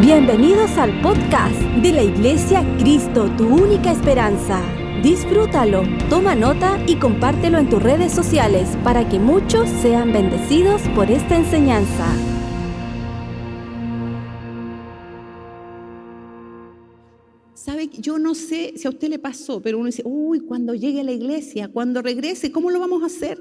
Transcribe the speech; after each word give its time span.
Bienvenidos 0.00 0.78
al 0.78 0.98
podcast 1.02 1.60
de 1.82 1.92
la 1.92 2.02
Iglesia 2.02 2.64
Cristo, 2.78 3.30
tu 3.36 3.44
única 3.44 3.92
esperanza. 3.92 4.62
Disfrútalo, 5.02 5.82
toma 6.08 6.34
nota 6.34 6.82
y 6.86 6.96
compártelo 6.96 7.58
en 7.58 7.68
tus 7.68 7.82
redes 7.82 8.10
sociales 8.10 8.78
para 8.82 9.06
que 9.06 9.18
muchos 9.18 9.68
sean 9.82 10.10
bendecidos 10.10 10.80
por 10.94 11.10
esta 11.10 11.36
enseñanza. 11.36 12.06
¿Sabe? 17.52 17.90
Yo 17.98 18.18
no 18.18 18.34
sé 18.34 18.72
si 18.76 18.86
a 18.86 18.90
usted 18.90 19.10
le 19.10 19.18
pasó, 19.18 19.60
pero 19.60 19.76
uno 19.76 19.88
dice, 19.88 20.02
uy, 20.06 20.40
cuando 20.40 20.74
llegue 20.74 21.00
a 21.00 21.04
la 21.04 21.12
iglesia, 21.12 21.68
cuando 21.68 22.00
regrese, 22.00 22.50
¿cómo 22.50 22.70
lo 22.70 22.80
vamos 22.80 23.02
a 23.02 23.06
hacer? 23.06 23.38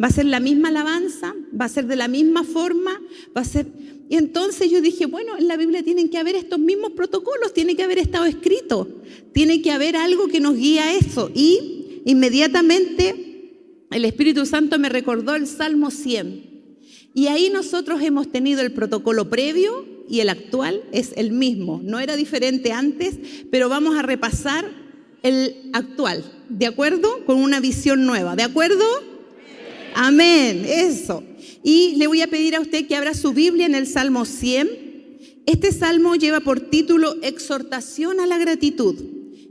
¿Va 0.00 0.06
a 0.06 0.10
ser 0.10 0.26
la 0.26 0.38
misma 0.38 0.68
alabanza? 0.68 1.34
¿Va 1.60 1.64
a 1.64 1.68
ser 1.68 1.86
de 1.88 1.96
la 1.96 2.06
misma 2.06 2.44
forma? 2.44 3.00
¿Va 3.36 3.40
a 3.40 3.44
ser...? 3.44 3.66
Y 4.08 4.16
entonces 4.16 4.70
yo 4.70 4.80
dije, 4.80 5.06
bueno, 5.06 5.36
en 5.36 5.48
la 5.48 5.56
Biblia 5.56 5.82
tienen 5.82 6.08
que 6.08 6.18
haber 6.18 6.34
estos 6.34 6.58
mismos 6.58 6.92
protocolos, 6.92 7.52
tiene 7.52 7.76
que 7.76 7.82
haber 7.82 7.98
estado 7.98 8.24
escrito, 8.24 8.88
tiene 9.32 9.60
que 9.60 9.70
haber 9.70 9.96
algo 9.96 10.28
que 10.28 10.40
nos 10.40 10.56
guía 10.56 10.84
a 10.84 10.94
eso. 10.94 11.30
Y 11.34 12.02
inmediatamente 12.06 13.28
el 13.90 14.04
Espíritu 14.04 14.46
Santo 14.46 14.78
me 14.78 14.88
recordó 14.88 15.34
el 15.34 15.46
Salmo 15.46 15.90
100. 15.90 16.48
Y 17.14 17.26
ahí 17.26 17.50
nosotros 17.50 18.00
hemos 18.02 18.30
tenido 18.30 18.62
el 18.62 18.72
protocolo 18.72 19.28
previo 19.28 19.86
y 20.08 20.20
el 20.20 20.30
actual 20.30 20.82
es 20.92 21.12
el 21.16 21.32
mismo. 21.32 21.80
No 21.82 21.98
era 21.98 22.16
diferente 22.16 22.72
antes, 22.72 23.18
pero 23.50 23.68
vamos 23.68 23.96
a 23.96 24.02
repasar 24.02 24.70
el 25.22 25.70
actual, 25.72 26.24
¿de 26.48 26.66
acuerdo? 26.66 27.24
Con 27.26 27.38
una 27.38 27.60
visión 27.60 28.06
nueva, 28.06 28.36
¿de 28.36 28.44
acuerdo? 28.44 28.84
Amén, 29.94 30.64
eso. 30.66 31.24
Y 31.62 31.96
le 31.96 32.06
voy 32.06 32.22
a 32.22 32.28
pedir 32.28 32.56
a 32.56 32.60
usted 32.60 32.86
que 32.86 32.96
abra 32.96 33.14
su 33.14 33.32
Biblia 33.32 33.66
en 33.66 33.74
el 33.74 33.86
Salmo 33.86 34.24
100. 34.24 34.68
Este 35.46 35.72
salmo 35.72 36.14
lleva 36.14 36.40
por 36.40 36.60
título 36.60 37.16
Exhortación 37.22 38.20
a 38.20 38.26
la 38.26 38.38
gratitud. 38.38 38.96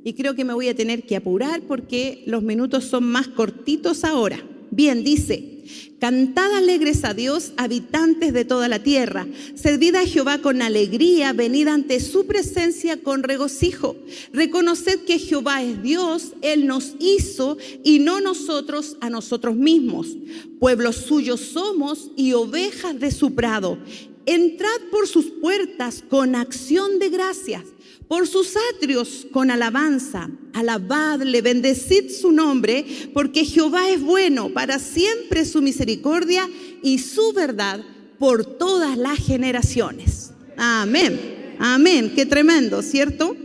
Y 0.03 0.13
creo 0.13 0.35
que 0.35 0.45
me 0.45 0.53
voy 0.53 0.69
a 0.69 0.75
tener 0.75 1.03
que 1.03 1.15
apurar 1.15 1.61
porque 1.61 2.23
los 2.25 2.43
minutos 2.43 2.85
son 2.85 3.03
más 3.03 3.27
cortitos 3.27 4.03
ahora. 4.03 4.39
Bien, 4.77 5.03
dice, 5.03 5.63
Cantad 5.99 6.55
alegres 6.55 7.03
a 7.03 7.15
Dios, 7.15 7.51
habitantes 7.57 8.31
de 8.31 8.45
toda 8.45 8.67
la 8.67 8.77
tierra. 8.77 9.25
Servid 9.55 9.95
a 9.95 10.05
Jehová 10.05 10.37
con 10.37 10.61
alegría, 10.61 11.33
venid 11.33 11.67
ante 11.67 11.99
su 11.99 12.27
presencia 12.27 13.01
con 13.01 13.23
regocijo. 13.23 13.95
Reconoced 14.33 15.05
que 15.05 15.17
Jehová 15.17 15.63
es 15.63 15.81
Dios, 15.81 16.33
Él 16.43 16.67
nos 16.67 16.93
hizo 16.99 17.57
y 17.83 17.97
no 17.97 18.21
nosotros 18.21 18.97
a 19.01 19.09
nosotros 19.09 19.55
mismos. 19.55 20.15
Pueblos 20.59 20.97
suyos 20.97 21.41
somos 21.41 22.11
y 22.15 22.33
ovejas 22.33 22.99
de 22.99 23.09
su 23.09 23.33
prado. 23.33 23.79
Entrad 24.27 24.81
por 24.91 25.07
sus 25.07 25.25
puertas 25.41 26.03
con 26.07 26.35
acción 26.35 26.99
de 26.99 27.09
gracias 27.09 27.63
por 28.07 28.27
sus 28.27 28.53
atrios 28.73 29.27
con 29.31 29.51
alabanza. 29.51 30.29
Alabadle, 30.53 31.41
bendecid 31.41 32.09
su 32.09 32.31
nombre, 32.31 32.85
porque 33.13 33.45
Jehová 33.45 33.89
es 33.89 34.01
bueno, 34.01 34.49
para 34.49 34.79
siempre 34.79 35.45
su 35.45 35.61
misericordia 35.61 36.49
y 36.81 36.99
su 36.99 37.33
verdad 37.33 37.81
por 38.17 38.45
todas 38.45 38.97
las 38.97 39.19
generaciones. 39.19 40.31
Amén, 40.57 41.55
amén, 41.59 42.13
qué 42.15 42.25
tremendo, 42.25 42.81
¿cierto? 42.81 43.35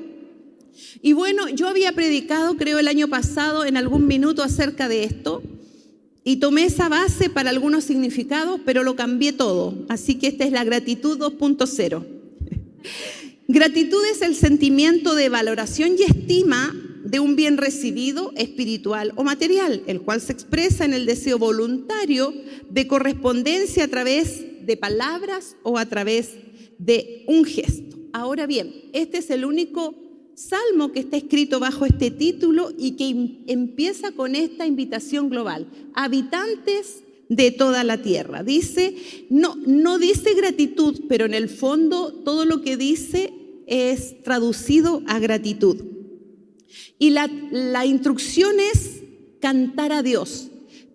Y 1.02 1.12
bueno, 1.14 1.48
yo 1.48 1.68
había 1.68 1.92
predicado, 1.92 2.56
creo, 2.56 2.78
el 2.78 2.88
año 2.88 3.08
pasado 3.08 3.64
en 3.64 3.76
algún 3.76 4.06
minuto 4.06 4.42
acerca 4.42 4.88
de 4.88 5.04
esto. 5.04 5.42
Y 6.24 6.36
tomé 6.36 6.64
esa 6.66 6.88
base 6.88 7.28
para 7.28 7.50
algunos 7.50 7.82
significados, 7.82 8.60
pero 8.64 8.84
lo 8.84 8.94
cambié 8.94 9.32
todo. 9.32 9.74
Así 9.88 10.14
que 10.14 10.28
esta 10.28 10.44
es 10.44 10.52
la 10.52 10.62
gratitud 10.62 11.18
2.0. 11.18 12.06
Gratitud 13.48 14.04
es 14.10 14.22
el 14.22 14.36
sentimiento 14.36 15.14
de 15.14 15.28
valoración 15.28 15.96
y 15.98 16.02
estima 16.02 16.74
de 17.04 17.18
un 17.18 17.34
bien 17.34 17.56
recibido 17.56 18.32
espiritual 18.36 19.12
o 19.16 19.24
material, 19.24 19.82
el 19.86 20.00
cual 20.02 20.20
se 20.20 20.32
expresa 20.32 20.84
en 20.84 20.94
el 20.94 21.06
deseo 21.06 21.38
voluntario 21.38 22.32
de 22.70 22.86
correspondencia 22.86 23.84
a 23.84 23.88
través 23.88 24.64
de 24.64 24.76
palabras 24.76 25.56
o 25.64 25.76
a 25.76 25.86
través 25.86 26.30
de 26.78 27.24
un 27.26 27.44
gesto. 27.44 27.96
Ahora 28.12 28.46
bien, 28.46 28.72
este 28.92 29.18
es 29.18 29.30
el 29.30 29.44
único 29.44 29.96
salmo 30.34 30.92
que 30.92 31.00
está 31.00 31.16
escrito 31.16 31.58
bajo 31.58 31.84
este 31.84 32.10
título 32.10 32.72
y 32.78 32.92
que 32.92 33.52
empieza 33.52 34.12
con 34.12 34.36
esta 34.36 34.66
invitación 34.66 35.28
global. 35.28 35.66
Habitantes 35.94 37.02
de 37.36 37.50
toda 37.50 37.82
la 37.82 38.02
tierra. 38.02 38.42
Dice, 38.42 38.94
no, 39.30 39.56
no 39.66 39.98
dice 39.98 40.34
gratitud, 40.34 41.04
pero 41.08 41.24
en 41.24 41.34
el 41.34 41.48
fondo 41.48 42.12
todo 42.24 42.44
lo 42.44 42.60
que 42.60 42.76
dice 42.76 43.32
es 43.66 44.22
traducido 44.22 45.02
a 45.06 45.18
gratitud. 45.18 45.82
Y 46.98 47.10
la, 47.10 47.30
la 47.50 47.86
instrucción 47.86 48.60
es 48.60 49.02
cantar 49.40 49.92
a 49.92 50.02
Dios, 50.02 50.48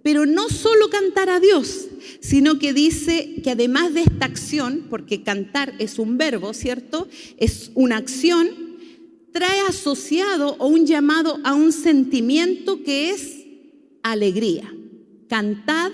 pero 0.04 0.26
no 0.26 0.48
solo 0.50 0.90
cantar 0.90 1.30
a 1.30 1.40
Dios, 1.40 1.88
sino 2.22 2.60
que 2.60 2.72
dice 2.72 3.42
que 3.44 3.52
además 3.52 3.96
de 3.96 4.02
esta 4.02 4.26
acción, 4.26 4.86
porque 4.90 5.24
cantar 5.24 5.74
es 5.80 5.98
un 5.98 6.18
verbo, 6.18 6.54
¿cierto? 6.54 7.08
Es 7.38 7.72
una 7.74 7.98
acción, 7.98 8.50
trae 9.34 9.60
asociado 9.62 10.56
o 10.60 10.68
un 10.68 10.86
llamado 10.86 11.40
a 11.44 11.56
un 11.56 11.72
sentimiento 11.72 12.84
que 12.84 13.10
es 13.10 13.44
alegría. 14.04 14.72
Cantad 15.28 15.92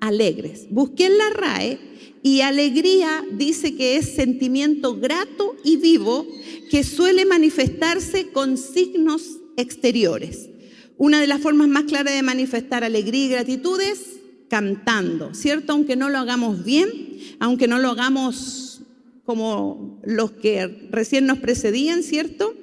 alegres. 0.00 0.66
Busqué 0.70 1.06
en 1.06 1.18
la 1.18 1.30
RAE 1.30 1.78
y 2.22 2.40
alegría 2.40 3.24
dice 3.32 3.76
que 3.76 3.96
es 3.96 4.14
sentimiento 4.14 4.96
grato 4.96 5.56
y 5.64 5.76
vivo 5.76 6.26
que 6.70 6.84
suele 6.84 7.24
manifestarse 7.24 8.28
con 8.28 8.56
signos 8.56 9.38
exteriores. 9.56 10.48
Una 10.96 11.20
de 11.20 11.26
las 11.26 11.40
formas 11.40 11.68
más 11.68 11.84
claras 11.84 12.14
de 12.14 12.22
manifestar 12.22 12.84
alegría 12.84 13.24
y 13.24 13.28
gratitud 13.28 13.80
es 13.80 14.18
cantando, 14.48 15.34
¿cierto? 15.34 15.72
Aunque 15.72 15.96
no 15.96 16.08
lo 16.08 16.18
hagamos 16.18 16.64
bien, 16.64 17.18
aunque 17.38 17.68
no 17.68 17.78
lo 17.78 17.90
hagamos 17.90 18.82
como 19.24 20.00
los 20.04 20.32
que 20.32 20.88
recién 20.90 21.26
nos 21.26 21.38
precedían, 21.38 22.02
¿cierto? 22.02 22.54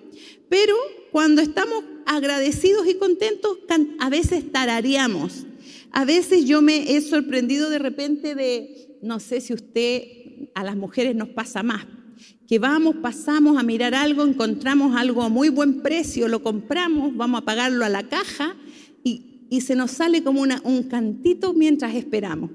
Pero 0.50 0.76
cuando 1.12 1.42
estamos 1.42 1.84
agradecidos 2.06 2.88
y 2.88 2.96
contentos, 2.96 3.58
a 4.00 4.10
veces 4.10 4.52
tarareamos. 4.52 5.46
A 5.96 6.04
veces 6.04 6.44
yo 6.44 6.62
me 6.62 6.94
he 6.94 7.00
sorprendido 7.00 7.70
de 7.70 7.80
repente 7.80 8.36
de 8.36 8.98
no 9.02 9.22
sé 9.22 9.40
si 9.40 9.54
usted, 9.54 10.04
a 10.54 10.66
las 10.66 10.76
mujeres 10.76 11.16
nos 11.16 11.30
pasa 11.30 11.64
más, 11.64 11.86
que 12.50 12.60
vamos, 12.60 12.98
pasamos 12.98 13.58
a 13.58 13.64
mirar 13.64 13.96
algo, 13.96 14.26
encontramos 14.26 14.94
algo 14.98 15.24
a 15.24 15.30
muy 15.30 15.48
buen 15.48 15.82
precio, 15.82 16.28
lo 16.28 16.44
compramos, 16.44 17.16
vamos 17.16 17.42
a 17.42 17.46
pagarlo 17.46 17.86
a 17.86 17.90
la 17.90 18.04
caja 18.10 18.58
y, 19.04 19.22
se 19.62 19.74
nos 19.74 19.92
sale 19.92 20.22
como 20.22 20.42
un 20.42 20.84
cantito 20.84 21.54
mientras 21.54 21.96
esperamos. 21.96 22.52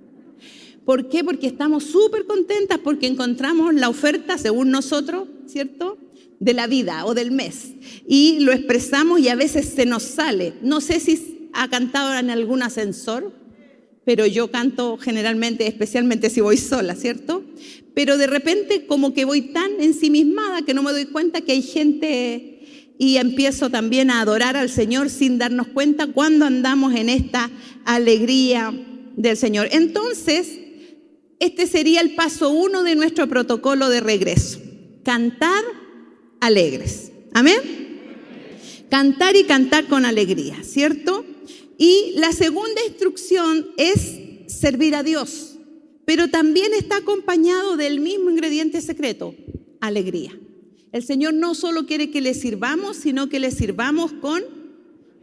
¿Por 0.86 1.10
qué? 1.10 1.22
Porque 1.22 1.46
estamos 1.46 1.84
súper 1.84 2.24
contentas 2.24 2.78
porque 2.78 3.06
encontramos 3.06 3.74
la 3.74 3.90
oferta, 3.90 4.38
según 4.38 4.70
nosotros, 4.70 5.28
¿cierto? 5.46 5.98
De 6.40 6.52
la 6.54 6.66
vida 6.66 7.04
o 7.06 7.14
del 7.14 7.30
mes. 7.30 7.74
Y 8.08 8.40
lo 8.40 8.52
expresamos 8.52 9.20
y 9.20 9.28
a 9.28 9.36
veces 9.36 9.66
se 9.76 9.86
nos 9.86 10.02
sale. 10.02 10.54
No 10.62 10.80
sé 10.80 10.98
si 10.98 11.48
ha 11.52 11.68
cantado 11.68 12.18
en 12.18 12.30
algún 12.30 12.62
ascensor 12.62 13.40
pero 14.04 14.26
yo 14.26 14.50
canto 14.50 14.98
generalmente, 14.98 15.66
especialmente 15.66 16.30
si 16.30 16.40
voy 16.40 16.56
sola, 16.56 16.96
¿cierto? 16.96 17.44
Pero 17.94 18.18
de 18.18 18.26
repente 18.26 18.86
como 18.86 19.12
que 19.14 19.24
voy 19.24 19.52
tan 19.52 19.80
ensimismada 19.80 20.62
que 20.62 20.74
no 20.74 20.82
me 20.82 20.92
doy 20.92 21.06
cuenta 21.06 21.42
que 21.42 21.52
hay 21.52 21.62
gente 21.62 22.94
y 22.98 23.16
empiezo 23.18 23.70
también 23.70 24.10
a 24.10 24.20
adorar 24.20 24.56
al 24.56 24.68
Señor 24.68 25.10
sin 25.10 25.38
darnos 25.38 25.68
cuenta 25.68 26.06
cuando 26.08 26.44
andamos 26.44 26.94
en 26.94 27.08
esta 27.08 27.50
alegría 27.84 28.74
del 29.16 29.36
Señor. 29.36 29.68
Entonces, 29.70 30.58
este 31.38 31.66
sería 31.66 32.00
el 32.00 32.14
paso 32.14 32.50
uno 32.50 32.82
de 32.82 32.96
nuestro 32.96 33.28
protocolo 33.28 33.88
de 33.90 34.00
regreso. 34.00 34.60
Cantar 35.04 35.62
alegres. 36.40 37.12
Amén. 37.32 37.58
Cantar 38.90 39.36
y 39.36 39.44
cantar 39.44 39.86
con 39.86 40.04
alegría, 40.04 40.62
¿cierto? 40.64 41.24
Y 41.78 42.12
la 42.16 42.32
segunda 42.32 42.84
instrucción 42.86 43.68
es 43.76 44.18
servir 44.46 44.94
a 44.94 45.02
Dios, 45.02 45.56
pero 46.04 46.28
también 46.28 46.74
está 46.74 46.96
acompañado 46.96 47.76
del 47.76 48.00
mismo 48.00 48.30
ingrediente 48.30 48.80
secreto, 48.80 49.34
alegría. 49.80 50.36
El 50.92 51.04
Señor 51.04 51.34
no 51.34 51.54
solo 51.54 51.86
quiere 51.86 52.10
que 52.10 52.20
le 52.20 52.34
sirvamos, 52.34 52.96
sino 52.96 53.28
que 53.28 53.38
le 53.38 53.52
sirvamos 53.52 54.12
con 54.14 54.42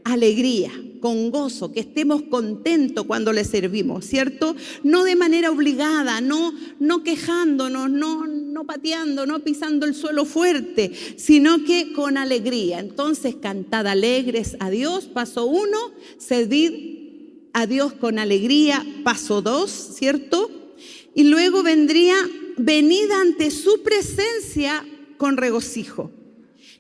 alegría, 0.06 0.72
con 1.02 1.30
gozo, 1.30 1.74
que 1.74 1.82
estemos 1.82 2.24
contentos 2.24 3.06
cuando 3.06 3.34
le 3.34 3.44
servimos, 3.44 4.06
¿cierto? 4.06 4.56
No 4.84 5.04
de 5.04 5.18
manera 5.18 5.52
obligada, 5.52 6.22
no, 6.22 6.54
no 6.80 7.04
quejándonos, 7.04 7.90
no, 7.90 8.26
no 8.58 8.66
pateando, 8.66 9.28
no 9.28 9.44
pisando 9.44 9.86
el 9.86 9.94
suelo 9.94 10.26
fuerte, 10.26 10.92
sino 11.16 11.64
que 11.64 11.94
con 11.94 12.18
alegría. 12.18 12.80
Entonces, 12.80 13.36
cantad 13.36 13.86
alegres 13.86 14.58
a 14.60 14.72
Dios, 14.72 15.06
paso 15.06 15.46
uno, 15.46 15.78
servir 16.18 17.52
a 17.54 17.68
Dios 17.68 17.94
con 17.94 18.18
alegría, 18.18 18.84
paso 19.04 19.44
dos, 19.44 19.70
¿cierto? 19.70 20.74
Y 21.14 21.26
luego 21.26 21.62
vendría 21.62 22.16
venid 22.58 23.12
ante 23.12 23.52
su 23.52 23.84
presencia 23.84 24.84
con 25.18 25.38
regocijo. 25.38 26.10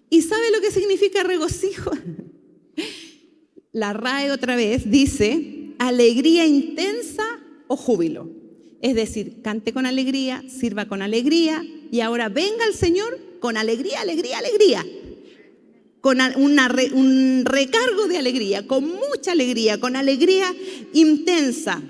¿Y 0.09 0.23
sabe 0.23 0.49
lo 0.49 0.61
que 0.61 0.71
significa 0.71 1.21
regocijo? 1.21 1.91
La 3.71 3.93
RAE 3.93 4.31
otra 4.31 4.55
vez 4.55 4.89
dice 4.89 5.75
alegría 5.77 6.47
intensa 6.47 7.23
o 7.67 7.77
júbilo. 7.77 8.46
Es 8.81 8.95
decir, 8.95 9.41
cante 9.41 9.73
con 9.73 9.85
alegría, 9.85 10.43
sirva 10.47 10.87
con 10.87 11.01
alegría 11.01 11.65
y 11.91 12.01
ahora 12.01 12.29
venga 12.29 12.65
el 12.65 12.73
Señor 12.73 13.19
con 13.39 13.57
alegría, 13.57 14.01
alegría, 14.01 14.37
alegría. 14.39 14.85
Con 16.01 16.19
un 16.37 17.43
recargo 17.45 18.07
de 18.07 18.17
alegría, 18.17 18.67
con 18.67 18.85
mucha 18.85 19.31
alegría, 19.31 19.79
con 19.79 19.95
alegría 19.95 20.53
intensa. 20.93 21.81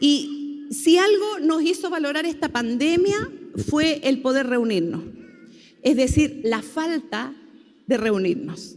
Y 0.00 0.68
si 0.70 0.98
algo 0.98 1.40
nos 1.40 1.62
hizo 1.62 1.90
valorar 1.90 2.26
esta 2.26 2.48
pandemia 2.48 3.30
fue 3.68 4.00
el 4.04 4.22
poder 4.22 4.46
reunirnos. 4.46 5.02
Es 5.82 5.96
decir, 5.96 6.40
la 6.44 6.62
falta 6.62 7.34
de 7.86 7.96
reunirnos. 7.96 8.76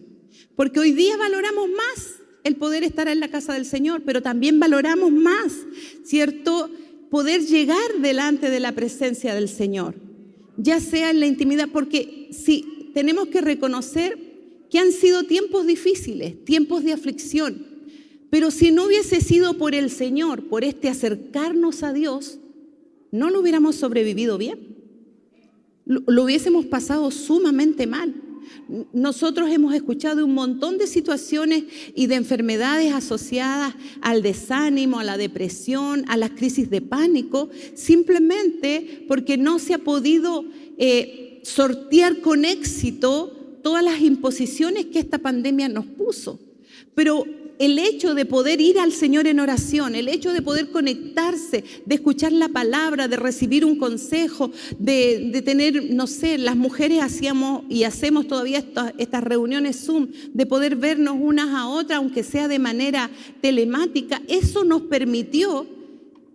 Porque 0.56 0.80
hoy 0.80 0.92
día 0.92 1.18
valoramos 1.18 1.70
más 1.70 2.16
el 2.44 2.56
poder 2.58 2.84
estar 2.84 3.08
en 3.08 3.20
la 3.20 3.30
casa 3.30 3.54
del 3.54 3.66
Señor, 3.66 4.04
pero 4.06 4.22
también 4.22 4.60
valoramos 4.60 5.12
más, 5.12 5.54
¿cierto? 6.04 6.70
Poder 7.10 7.42
llegar 7.42 8.00
delante 8.02 8.50
de 8.50 8.60
la 8.60 8.74
presencia 8.74 9.34
del 9.36 9.48
Señor, 9.48 9.96
ya 10.58 10.80
sea 10.80 11.12
en 11.12 11.20
la 11.20 11.28
intimidad, 11.28 11.70
porque 11.72 12.30
sí, 12.32 12.92
tenemos 12.94 13.28
que 13.28 13.42
reconocer 13.42 14.18
que 14.70 14.80
han 14.80 14.92
sido 14.92 15.24
tiempos 15.24 15.68
difíciles, 15.68 16.44
tiempos 16.44 16.84
de 16.84 16.94
aflicción, 16.94 17.76
pero 18.30 18.52
si 18.52 18.72
no 18.72 18.86
hubiese 18.86 19.22
sido 19.22 19.58
por 19.58 19.76
el 19.76 19.90
Señor, 19.90 20.50
por 20.50 20.64
este 20.64 20.90
acercarnos 20.90 21.84
a 21.84 21.94
Dios, 21.94 22.40
no 23.12 23.30
lo 23.30 23.40
hubiéramos 23.40 23.76
sobrevivido 23.76 24.38
bien. 24.38 24.76
Lo, 25.86 26.24
hubiésemos 26.24 26.66
pasado 26.66 27.12
sumamente 27.12 27.88
mal. 27.88 28.14
Nosotros 28.94 29.50
hemos 29.52 29.74
escuchado 29.74 30.26
un 30.26 30.34
montón 30.34 30.78
de 30.78 30.88
situaciones 30.88 31.64
y 31.96 32.08
de 32.08 32.16
enfermedades 32.16 32.94
asociadas 32.94 33.76
al 34.02 34.22
desánimo, 34.22 35.00
a 35.00 35.04
la 35.04 35.18
depresión, 35.18 36.06
a 36.08 36.18
las 36.18 36.32
crisis 36.32 36.70
de 36.70 36.82
pánico, 36.82 37.50
simplemente 37.74 39.06
porque 39.08 39.38
no 39.38 39.60
se 39.60 39.74
ha 39.74 39.80
podido 39.80 40.46
eh, 40.78 41.42
sortear 41.44 42.22
con 42.22 42.46
éxito 42.46 43.60
todas 43.62 43.84
las 43.84 44.02
imposiciones 44.02 44.86
que 44.86 45.00
esta 45.00 45.18
pandemia 45.18 45.70
nos 45.70 45.86
puso. 45.86 46.40
Pero 46.94 47.26
el 47.60 47.80
hecho 47.80 48.14
de 48.16 48.26
poder 48.26 48.62
ir 48.62 48.80
al 48.80 48.92
Señor 48.92 49.28
en 49.28 49.40
oración, 49.40 49.96
el 49.96 50.08
hecho 50.08 50.34
de 50.34 50.42
poder 50.42 50.72
conectarse, 50.72 51.64
de 51.86 51.96
escuchar 51.96 52.32
la 52.32 52.50
palabra, 52.50 53.08
de 53.08 53.18
recibir 53.18 53.66
un 53.66 53.78
consejo, 53.78 54.52
de, 54.80 55.42
tener, 55.46 55.92
no 55.92 56.08
sé, 56.08 56.38
las 56.38 56.56
mujeres 56.56 57.02
hacíamos 57.02 57.64
y 57.70 57.84
hacemos 57.84 58.28
todavía 58.28 58.60
estas, 58.60 58.94
estas 58.98 59.24
reuniones 59.24 59.86
Zoom, 59.86 60.10
de 60.34 60.46
poder 60.46 60.76
vernos 60.76 61.16
unas 61.20 61.50
a 61.50 61.68
otras, 61.68 61.98
aunque 61.98 62.24
sea 62.24 62.48
de 62.48 62.60
manera 62.60 63.10
telemática, 63.42 64.22
eso 64.28 64.64
nos 64.64 64.84
permitió 64.84 65.68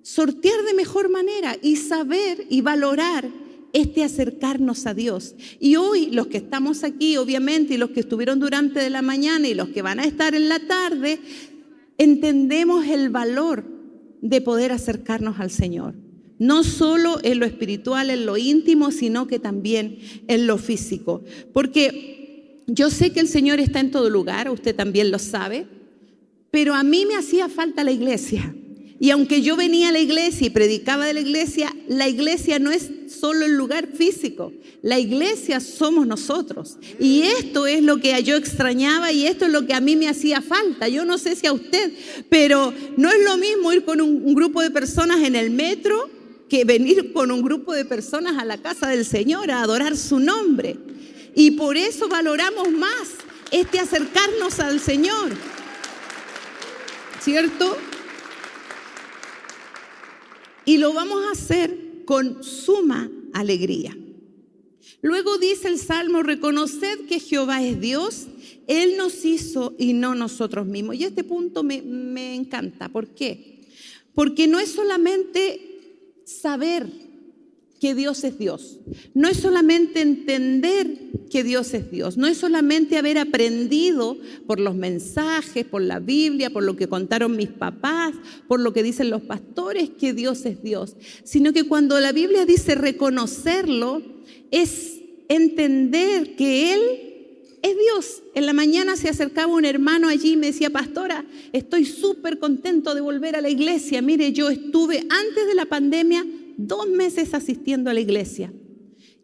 sortear 0.02 0.62
de 0.64 0.74
mejor 0.74 1.10
manera 1.10 1.56
y 1.62 1.76
saber 1.76 2.46
y 2.48 2.62
valorar 2.62 3.28
este 3.72 4.02
acercarnos 4.02 4.86
a 4.86 4.94
Dios. 4.94 5.34
Y 5.58 5.76
hoy 5.76 6.10
los 6.10 6.26
que 6.26 6.38
estamos 6.38 6.84
aquí, 6.84 7.16
obviamente, 7.16 7.74
y 7.74 7.78
los 7.78 7.90
que 7.90 8.00
estuvieron 8.00 8.40
durante 8.40 8.80
de 8.80 8.90
la 8.90 9.02
mañana 9.02 9.48
y 9.48 9.54
los 9.54 9.68
que 9.68 9.82
van 9.82 10.00
a 10.00 10.04
estar 10.04 10.34
en 10.34 10.48
la 10.48 10.60
tarde, 10.60 11.20
entendemos 11.98 12.86
el 12.86 13.10
valor 13.10 13.64
de 14.22 14.40
poder 14.40 14.72
acercarnos 14.72 15.40
al 15.40 15.50
Señor. 15.50 15.94
No 16.38 16.64
solo 16.64 17.18
en 17.22 17.38
lo 17.38 17.46
espiritual, 17.46 18.10
en 18.10 18.24
lo 18.24 18.36
íntimo, 18.36 18.90
sino 18.90 19.26
que 19.26 19.38
también 19.38 19.98
en 20.26 20.46
lo 20.46 20.56
físico. 20.56 21.22
Porque 21.52 22.62
yo 22.66 22.90
sé 22.90 23.12
que 23.12 23.20
el 23.20 23.28
Señor 23.28 23.60
está 23.60 23.80
en 23.80 23.90
todo 23.90 24.08
lugar, 24.08 24.48
usted 24.50 24.74
también 24.74 25.10
lo 25.10 25.18
sabe, 25.18 25.66
pero 26.50 26.74
a 26.74 26.82
mí 26.82 27.04
me 27.06 27.16
hacía 27.16 27.48
falta 27.48 27.84
la 27.84 27.92
iglesia. 27.92 28.54
Y 28.98 29.10
aunque 29.10 29.42
yo 29.42 29.56
venía 29.56 29.88
a 29.88 29.92
la 29.92 29.98
iglesia 29.98 30.46
y 30.46 30.50
predicaba 30.50 31.06
de 31.06 31.14
la 31.14 31.20
iglesia, 31.20 31.74
la 31.88 32.08
iglesia 32.08 32.58
no 32.58 32.70
es 32.70 32.90
solo 33.10 33.44
el 33.44 33.56
lugar 33.56 33.88
físico, 33.88 34.52
la 34.82 34.98
iglesia 34.98 35.60
somos 35.60 36.06
nosotros. 36.06 36.78
Y 36.98 37.22
esto 37.22 37.66
es 37.66 37.82
lo 37.82 37.98
que 37.98 38.22
yo 38.22 38.36
extrañaba 38.36 39.12
y 39.12 39.26
esto 39.26 39.46
es 39.46 39.52
lo 39.52 39.66
que 39.66 39.74
a 39.74 39.80
mí 39.80 39.96
me 39.96 40.08
hacía 40.08 40.40
falta. 40.40 40.88
Yo 40.88 41.04
no 41.04 41.18
sé 41.18 41.34
si 41.34 41.46
a 41.46 41.52
usted, 41.52 41.92
pero 42.28 42.72
no 42.96 43.10
es 43.10 43.24
lo 43.24 43.36
mismo 43.36 43.72
ir 43.72 43.84
con 43.84 44.00
un, 44.00 44.34
grupo 44.34 44.62
de 44.62 44.70
personas 44.70 45.20
en 45.22 45.34
el 45.34 45.50
metro 45.50 46.08
que 46.48 46.64
venir 46.64 47.12
con 47.12 47.30
un 47.30 47.42
grupo 47.42 47.72
de 47.72 47.84
personas 47.84 48.38
a 48.38 48.44
la 48.44 48.58
casa 48.58 48.88
del 48.88 49.04
Señor 49.04 49.50
a 49.50 49.62
adorar 49.62 49.96
su 49.96 50.18
nombre. 50.18 50.76
Y 51.34 51.52
por 51.52 51.76
eso 51.76 52.08
valoramos 52.08 52.70
más 52.70 53.08
este 53.50 53.80
acercarnos 53.80 54.60
al 54.60 54.80
Señor. 54.80 55.30
¿Cierto? 57.20 57.76
Y 60.64 60.78
lo 60.78 60.92
vamos 60.92 61.24
a 61.24 61.32
hacer 61.32 61.89
con 62.10 62.42
suma 62.42 63.08
alegría. 63.32 63.96
Luego 65.00 65.38
dice 65.38 65.68
el 65.68 65.78
Salmo, 65.78 66.24
reconoced 66.24 67.06
que 67.06 67.20
Jehová 67.20 67.62
es 67.62 67.80
Dios, 67.80 68.26
Él 68.66 68.96
nos 68.96 69.24
hizo 69.24 69.76
y 69.78 69.92
no 69.92 70.16
nosotros 70.16 70.66
mismos. 70.66 70.96
Y 70.96 71.04
este 71.04 71.22
punto 71.22 71.62
me, 71.62 71.82
me 71.82 72.34
encanta. 72.34 72.88
¿Por 72.88 73.14
qué? 73.14 73.60
Porque 74.12 74.48
no 74.48 74.58
es 74.58 74.72
solamente 74.72 76.18
saber 76.24 76.88
que 77.80 77.94
Dios 77.94 78.22
es 78.24 78.38
Dios. 78.38 78.78
No 79.14 79.26
es 79.26 79.38
solamente 79.38 80.02
entender 80.02 80.86
que 81.30 81.42
Dios 81.42 81.72
es 81.72 81.90
Dios. 81.90 82.18
No 82.18 82.26
es 82.26 82.36
solamente 82.36 82.98
haber 82.98 83.16
aprendido 83.16 84.18
por 84.46 84.60
los 84.60 84.74
mensajes, 84.74 85.64
por 85.64 85.80
la 85.80 85.98
Biblia, 85.98 86.50
por 86.50 86.62
lo 86.62 86.76
que 86.76 86.88
contaron 86.88 87.36
mis 87.36 87.48
papás, 87.48 88.14
por 88.46 88.60
lo 88.60 88.74
que 88.74 88.82
dicen 88.82 89.08
los 89.08 89.22
pastores 89.22 89.88
que 89.88 90.12
Dios 90.12 90.44
es 90.44 90.62
Dios. 90.62 90.96
Sino 91.24 91.54
que 91.54 91.64
cuando 91.64 91.98
la 92.00 92.12
Biblia 92.12 92.44
dice 92.44 92.74
reconocerlo, 92.74 94.02
es 94.50 95.00
entender 95.28 96.36
que 96.36 96.74
Él 96.74 96.80
es 97.62 97.76
Dios. 97.78 98.22
En 98.34 98.44
la 98.44 98.52
mañana 98.52 98.96
se 98.96 99.08
acercaba 99.08 99.54
un 99.54 99.64
hermano 99.64 100.08
allí 100.08 100.32
y 100.32 100.36
me 100.36 100.48
decía, 100.48 100.68
pastora, 100.68 101.24
estoy 101.54 101.86
súper 101.86 102.38
contento 102.38 102.94
de 102.94 103.00
volver 103.00 103.36
a 103.36 103.40
la 103.40 103.48
iglesia. 103.48 104.02
Mire, 104.02 104.32
yo 104.32 104.50
estuve 104.50 104.98
antes 105.08 105.46
de 105.46 105.54
la 105.54 105.64
pandemia 105.64 106.26
dos 106.66 106.88
meses 106.88 107.34
asistiendo 107.34 107.90
a 107.90 107.94
la 107.94 108.00
iglesia 108.00 108.52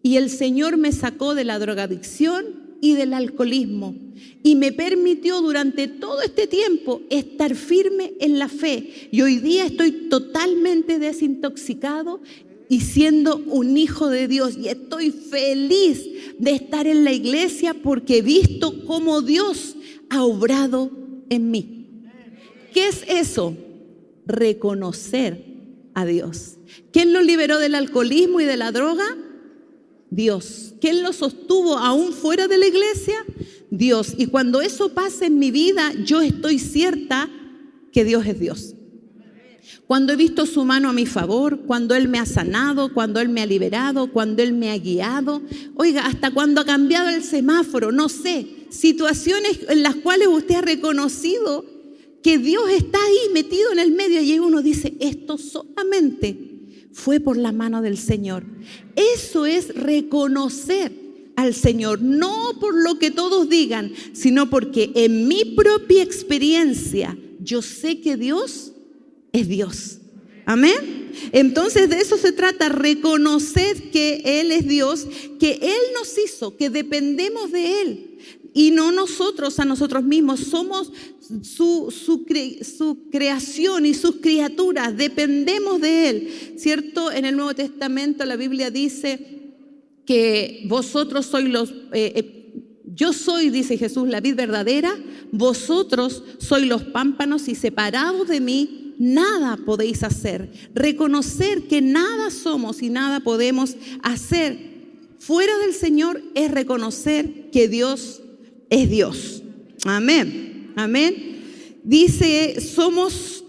y 0.06 0.18
el 0.18 0.30
Señor 0.30 0.76
me 0.76 0.92
sacó 0.92 1.34
de 1.34 1.44
la 1.44 1.58
drogadicción 1.58 2.78
y 2.80 2.94
del 2.94 3.12
alcoholismo 3.12 3.96
y 4.44 4.54
me 4.54 4.70
permitió 4.70 5.40
durante 5.40 5.88
todo 5.88 6.22
este 6.22 6.46
tiempo 6.46 7.02
estar 7.10 7.56
firme 7.56 8.12
en 8.20 8.38
la 8.38 8.48
fe. 8.48 9.08
Y 9.10 9.22
hoy 9.22 9.38
día 9.38 9.66
estoy 9.66 10.08
totalmente 10.08 11.00
desintoxicado 11.00 12.20
y 12.68 12.82
siendo 12.82 13.38
un 13.38 13.76
hijo 13.76 14.08
de 14.08 14.28
Dios 14.28 14.56
y 14.56 14.68
estoy 14.68 15.10
feliz 15.10 16.08
de 16.38 16.52
estar 16.52 16.86
en 16.86 17.02
la 17.02 17.12
iglesia 17.12 17.74
porque 17.74 18.18
he 18.18 18.22
visto 18.22 18.84
cómo 18.86 19.22
Dios 19.22 19.74
ha 20.08 20.22
obrado 20.22 20.92
en 21.30 21.50
mí. 21.50 21.88
¿Qué 22.72 22.86
es 22.86 23.02
eso? 23.08 23.56
Reconocer 24.24 25.55
a 25.96 26.04
Dios. 26.04 26.58
¿Quién 26.92 27.14
lo 27.14 27.22
liberó 27.22 27.58
del 27.58 27.74
alcoholismo 27.74 28.42
y 28.42 28.44
de 28.44 28.58
la 28.58 28.70
droga? 28.70 29.16
Dios. 30.10 30.74
¿Quién 30.78 31.02
lo 31.02 31.14
sostuvo 31.14 31.78
aún 31.78 32.12
fuera 32.12 32.46
de 32.48 32.58
la 32.58 32.66
iglesia? 32.66 33.16
Dios. 33.70 34.12
Y 34.18 34.26
cuando 34.26 34.60
eso 34.60 34.90
pasa 34.90 35.24
en 35.24 35.38
mi 35.38 35.50
vida, 35.50 35.94
yo 36.04 36.20
estoy 36.20 36.58
cierta 36.58 37.30
que 37.92 38.04
Dios 38.04 38.26
es 38.26 38.38
Dios. 38.38 38.74
Cuando 39.86 40.12
he 40.12 40.16
visto 40.16 40.44
su 40.44 40.66
mano 40.66 40.90
a 40.90 40.92
mi 40.92 41.06
favor, 41.06 41.60
cuando 41.62 41.94
Él 41.94 42.08
me 42.08 42.18
ha 42.18 42.26
sanado, 42.26 42.92
cuando 42.92 43.18
Él 43.20 43.30
me 43.30 43.40
ha 43.40 43.46
liberado, 43.46 44.12
cuando 44.12 44.42
Él 44.42 44.52
me 44.52 44.70
ha 44.72 44.76
guiado, 44.76 45.40
oiga, 45.76 46.04
hasta 46.04 46.30
cuando 46.30 46.60
ha 46.60 46.66
cambiado 46.66 47.08
el 47.08 47.22
semáforo, 47.22 47.90
no 47.90 48.10
sé, 48.10 48.66
situaciones 48.68 49.60
en 49.70 49.82
las 49.82 49.94
cuales 49.96 50.28
usted 50.28 50.56
ha 50.56 50.60
reconocido 50.60 51.64
que 52.26 52.38
Dios 52.38 52.68
está 52.70 52.98
ahí 52.98 53.32
metido 53.32 53.70
en 53.70 53.78
el 53.78 53.92
medio 53.92 54.20
y 54.20 54.36
uno 54.40 54.60
dice, 54.60 54.94
esto 54.98 55.38
solamente 55.38 56.36
fue 56.90 57.20
por 57.20 57.36
la 57.36 57.52
mano 57.52 57.82
del 57.82 57.96
Señor. 57.96 58.42
Eso 58.96 59.46
es 59.46 59.72
reconocer 59.76 60.90
al 61.36 61.54
Señor, 61.54 62.02
no 62.02 62.58
por 62.58 62.74
lo 62.74 62.98
que 62.98 63.12
todos 63.12 63.48
digan, 63.48 63.92
sino 64.12 64.50
porque 64.50 64.90
en 64.96 65.28
mi 65.28 65.54
propia 65.54 66.02
experiencia 66.02 67.16
yo 67.38 67.62
sé 67.62 68.00
que 68.00 68.16
Dios 68.16 68.72
es 69.32 69.46
Dios. 69.46 69.98
Amén. 70.46 71.12
Entonces 71.30 71.88
de 71.88 72.00
eso 72.00 72.16
se 72.16 72.32
trata, 72.32 72.68
reconocer 72.68 73.92
que 73.92 74.22
Él 74.24 74.50
es 74.50 74.66
Dios, 74.66 75.06
que 75.38 75.60
Él 75.62 75.94
nos 75.94 76.18
hizo, 76.18 76.56
que 76.56 76.70
dependemos 76.70 77.52
de 77.52 77.82
Él 77.82 78.18
y 78.56 78.70
no 78.70 78.90
nosotros 78.90 79.60
a 79.60 79.66
nosotros 79.66 80.02
mismos. 80.02 80.40
Somos 80.40 80.90
su, 81.42 82.24
creación 83.12 83.84
y 83.84 83.92
sus 83.92 84.16
criaturas, 84.16 84.96
dependemos 84.96 85.78
de 85.82 86.08
Él. 86.08 86.54
¿Cierto? 86.56 87.12
En 87.12 87.26
el 87.26 87.36
Nuevo 87.36 87.54
Testamento 87.54 88.24
la 88.24 88.36
Biblia 88.36 88.70
dice 88.70 89.52
que 90.06 90.64
vosotros 90.68 91.26
sois 91.26 91.50
los... 91.50 91.70
Eh, 91.92 92.12
eh, 92.16 92.32
yo 92.94 93.12
soy, 93.12 93.50
dice 93.50 93.76
Jesús, 93.76 94.08
la 94.08 94.22
vid 94.22 94.36
verdadera, 94.36 94.96
vosotros 95.32 96.24
sois 96.38 96.66
los 96.66 96.82
pámpanos 96.82 97.48
y 97.48 97.54
separados 97.54 98.26
de 98.26 98.40
mí, 98.40 98.94
nada 98.98 99.58
podéis 99.58 100.02
hacer. 100.02 100.50
Reconocer 100.72 101.64
que 101.64 101.82
nada 101.82 102.30
somos 102.30 102.80
y 102.82 102.88
nada 102.88 103.20
podemos 103.20 103.76
hacer 104.02 104.76
fuera 105.18 105.58
del 105.58 105.74
Señor 105.74 106.22
es 106.34 106.50
reconocer 106.50 107.50
que 107.50 107.68
Dios 107.68 108.22
es 108.70 108.90
Dios. 108.90 109.42
Amén. 109.84 110.72
Amén. 110.76 111.42
Dice, 111.82 112.60
somos 112.60 113.44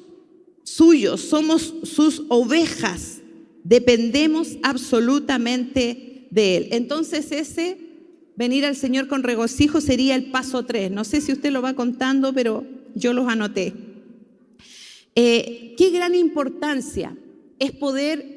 suyos, 0.64 1.22
somos 1.22 1.74
sus 1.84 2.24
ovejas, 2.30 3.22
dependemos 3.64 4.58
absolutamente 4.62 6.28
de 6.30 6.58
Él. 6.58 6.68
Entonces 6.72 7.32
ese 7.32 7.78
venir 8.36 8.66
al 8.66 8.76
Señor 8.76 9.08
con 9.08 9.24
regocijo 9.24 9.82
sería 9.82 10.16
el 10.16 10.30
paso 10.30 10.66
tres. 10.66 10.92
No 10.92 11.04
sé 11.04 11.22
si 11.22 11.34
usted 11.34 11.52
lo 11.52 11.62
va 11.62 11.74
contando, 11.74 12.34
pero 12.34 12.64
yo 12.96 13.14
los 13.14 13.28
anoté. 13.28 13.74
Eh, 15.16 15.74
qué 15.78 15.90
gran 15.90 16.14
importancia 16.14 17.18
es 17.58 17.72
poder 17.72 18.37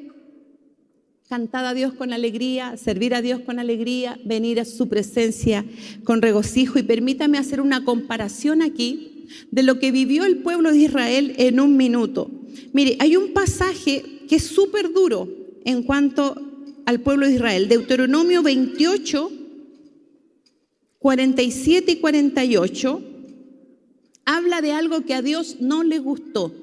cantar 1.31 1.63
a 1.63 1.73
Dios 1.73 1.93
con 1.93 2.11
alegría, 2.11 2.75
servir 2.75 3.15
a 3.15 3.21
Dios 3.21 3.39
con 3.39 3.57
alegría, 3.57 4.19
venir 4.25 4.59
a 4.59 4.65
su 4.65 4.89
presencia 4.89 5.63
con 6.03 6.21
regocijo. 6.21 6.77
Y 6.77 6.83
permítame 6.83 7.37
hacer 7.37 7.61
una 7.61 7.85
comparación 7.85 8.61
aquí 8.61 9.27
de 9.49 9.63
lo 9.63 9.79
que 9.79 9.93
vivió 9.93 10.25
el 10.25 10.39
pueblo 10.39 10.73
de 10.73 10.79
Israel 10.79 11.33
en 11.37 11.61
un 11.61 11.77
minuto. 11.77 12.29
Mire, 12.73 12.97
hay 12.99 13.15
un 13.15 13.31
pasaje 13.31 14.03
que 14.27 14.35
es 14.35 14.43
súper 14.43 14.91
duro 14.91 15.29
en 15.63 15.83
cuanto 15.83 16.35
al 16.85 16.99
pueblo 16.99 17.25
de 17.25 17.35
Israel. 17.35 17.69
Deuteronomio 17.69 18.43
28, 18.43 19.31
47 20.99 21.93
y 21.93 21.95
48 21.95 23.01
habla 24.25 24.59
de 24.59 24.73
algo 24.73 25.05
que 25.05 25.13
a 25.13 25.21
Dios 25.21 25.61
no 25.61 25.83
le 25.83 25.99
gustó 25.99 26.53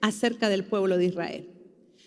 acerca 0.00 0.48
del 0.48 0.62
pueblo 0.62 0.98
de 0.98 1.06
Israel. 1.06 1.48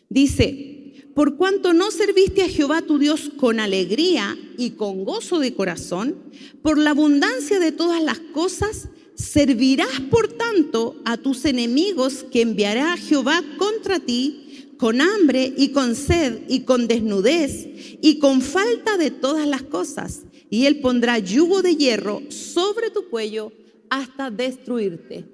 Dice, 0.08 0.77
por 1.18 1.36
cuanto 1.36 1.74
no 1.74 1.90
serviste 1.90 2.44
a 2.44 2.48
Jehová 2.48 2.84
tu 2.84 3.00
Dios 3.00 3.32
con 3.38 3.60
alegría 3.60 4.38
y 4.56 4.74
con 4.76 5.04
gozo 5.04 5.40
de 5.40 5.56
corazón, 5.56 6.16
por 6.62 6.78
la 6.78 6.92
abundancia 6.92 7.58
de 7.58 7.72
todas 7.72 8.04
las 8.04 8.20
cosas, 8.20 8.90
servirás 9.16 10.00
por 10.12 10.28
tanto 10.28 10.96
a 11.06 11.18
tus 11.18 11.46
enemigos 11.46 12.24
que 12.32 12.44
enviará 12.44 12.96
Jehová 12.98 13.42
contra 13.58 14.00
ti 14.00 14.76
con 14.78 15.02
hambre 15.02 15.52
y 15.58 15.70
con 15.70 15.96
sed 15.96 16.42
y 16.50 16.66
con 16.66 16.88
desnudez 16.88 17.68
y 18.00 18.20
con 18.20 18.42
falta 18.42 18.96
de 18.98 19.10
todas 19.10 19.48
las 19.48 19.64
cosas. 19.64 20.22
Y 20.52 20.68
él 20.68 20.82
pondrá 20.82 21.18
yugo 21.18 21.64
de 21.64 21.78
hierro 21.78 22.22
sobre 22.30 22.92
tu 22.92 23.10
cuello 23.10 23.52
hasta 23.90 24.30
destruirte. 24.30 25.26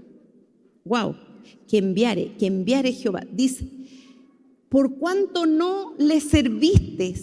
Wow, 0.85 1.17
que 1.67 1.79
enviare, 1.79 2.37
que 2.39 2.45
enviare 2.45 2.93
Jehová. 2.93 3.25
Dice, 3.29 3.67
por 4.73 4.95
cuanto 4.95 5.45
no 5.45 5.93
le 5.99 6.19
serviste 6.19 7.13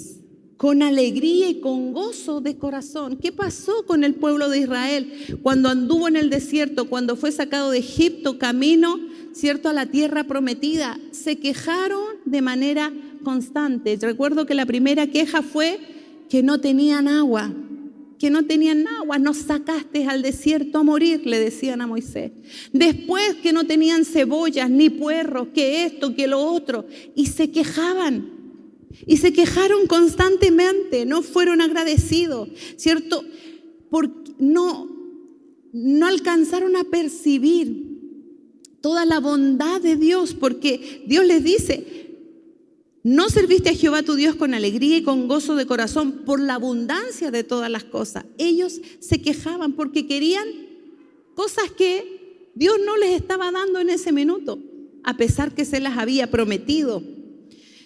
con 0.57 0.85
alegría 0.85 1.49
y 1.49 1.59
con 1.59 1.93
gozo 1.93 2.41
de 2.41 2.57
corazón. 2.57 3.17
¿Qué 3.17 3.33
pasó 3.33 3.85
con 3.87 4.05
el 4.05 4.15
pueblo 4.15 4.49
de 4.49 4.61
Israel 4.61 5.41
cuando 5.43 5.69
anduvo 5.69 6.07
en 6.07 6.15
el 6.15 6.31
desierto, 6.31 6.89
cuando 6.89 7.17
fue 7.17 7.33
sacado 7.33 7.73
de 7.73 7.79
Egipto 7.79 8.39
camino, 8.39 9.01
cierto, 9.33 9.69
a 9.69 9.73
la 9.73 9.87
tierra 9.87 10.23
prometida? 10.29 10.97
Se 11.11 11.41
quejaron 11.41 12.05
de 12.25 12.41
manera 12.41 12.93
constante. 13.25 13.99
Recuerdo 14.01 14.47
que 14.47 14.55
la 14.55 14.65
primera 14.65 15.09
queja 15.09 15.43
fue 15.43 15.81
que 16.29 16.45
no 16.45 16.61
tenían 16.61 17.09
agua 17.09 17.53
que 18.21 18.29
no 18.29 18.45
tenían 18.45 18.87
agua, 18.87 19.19
nos 19.19 19.39
sacaste 19.39 20.05
al 20.05 20.21
desierto 20.21 20.79
a 20.79 20.83
morir, 20.83 21.23
le 21.25 21.41
decían 21.41 21.81
a 21.81 21.87
Moisés. 21.87 22.33
Después 22.71 23.37
que 23.37 23.55
no 23.55 23.65
tenían 23.65 24.05
cebollas 24.05 24.69
ni 24.69 24.91
puerros, 24.91 25.49
que 25.55 25.87
esto, 25.87 26.15
que 26.15 26.27
lo 26.27 26.39
otro, 26.39 26.85
y 27.17 27.27
se 27.27 27.51
quejaban. 27.51 28.31
Y 29.07 29.17
se 29.17 29.33
quejaron 29.33 29.87
constantemente, 29.87 31.07
no 31.07 31.23
fueron 31.23 31.63
agradecidos, 31.63 32.51
¿cierto? 32.77 33.25
Porque 33.89 34.33
no, 34.39 34.87
no 35.73 36.07
alcanzaron 36.07 36.77
a 36.77 36.85
percibir 36.85 37.91
toda 38.83 39.07
la 39.07 39.19
bondad 39.19 39.81
de 39.81 39.97
Dios, 39.97 40.35
porque 40.35 41.05
Dios 41.07 41.25
les 41.25 41.43
dice, 41.43 42.00
no 43.03 43.31
serviste 43.31 43.71
a 43.71 43.75
Jehová 43.75 44.03
tu 44.03 44.15
Dios 44.15 44.35
con 44.37 44.53
alegría 44.53 44.99
y 44.99 45.03
con 45.03 45.27
gozo 45.27 45.57
de 45.57 45.67
corazón 45.67 46.25
por 46.27 46.41
la 46.41 46.55
abundancia 46.55 47.31
de 47.31 47.45
todas 47.45 47.71
las 47.71 47.85
cosas. 47.85 48.27
Ellos 48.37 48.81
se 48.99 49.23
quejaban 49.23 49.73
porque 49.73 50.07
querían 50.07 50.47
cosas 51.35 51.71
que 51.71 52.51
Dios 52.55 52.77
no 52.85 52.97
les 52.99 53.17
estaba 53.17 53.51
dando 53.51 53.81
en 53.81 53.89
ese 53.89 54.13
minuto, 54.13 54.59
a 55.03 55.17
pesar 55.17 55.55
que 55.55 55.65
se 55.65 55.81
las 55.81 55.97
había 55.97 56.31
prometido. 56.31 57.03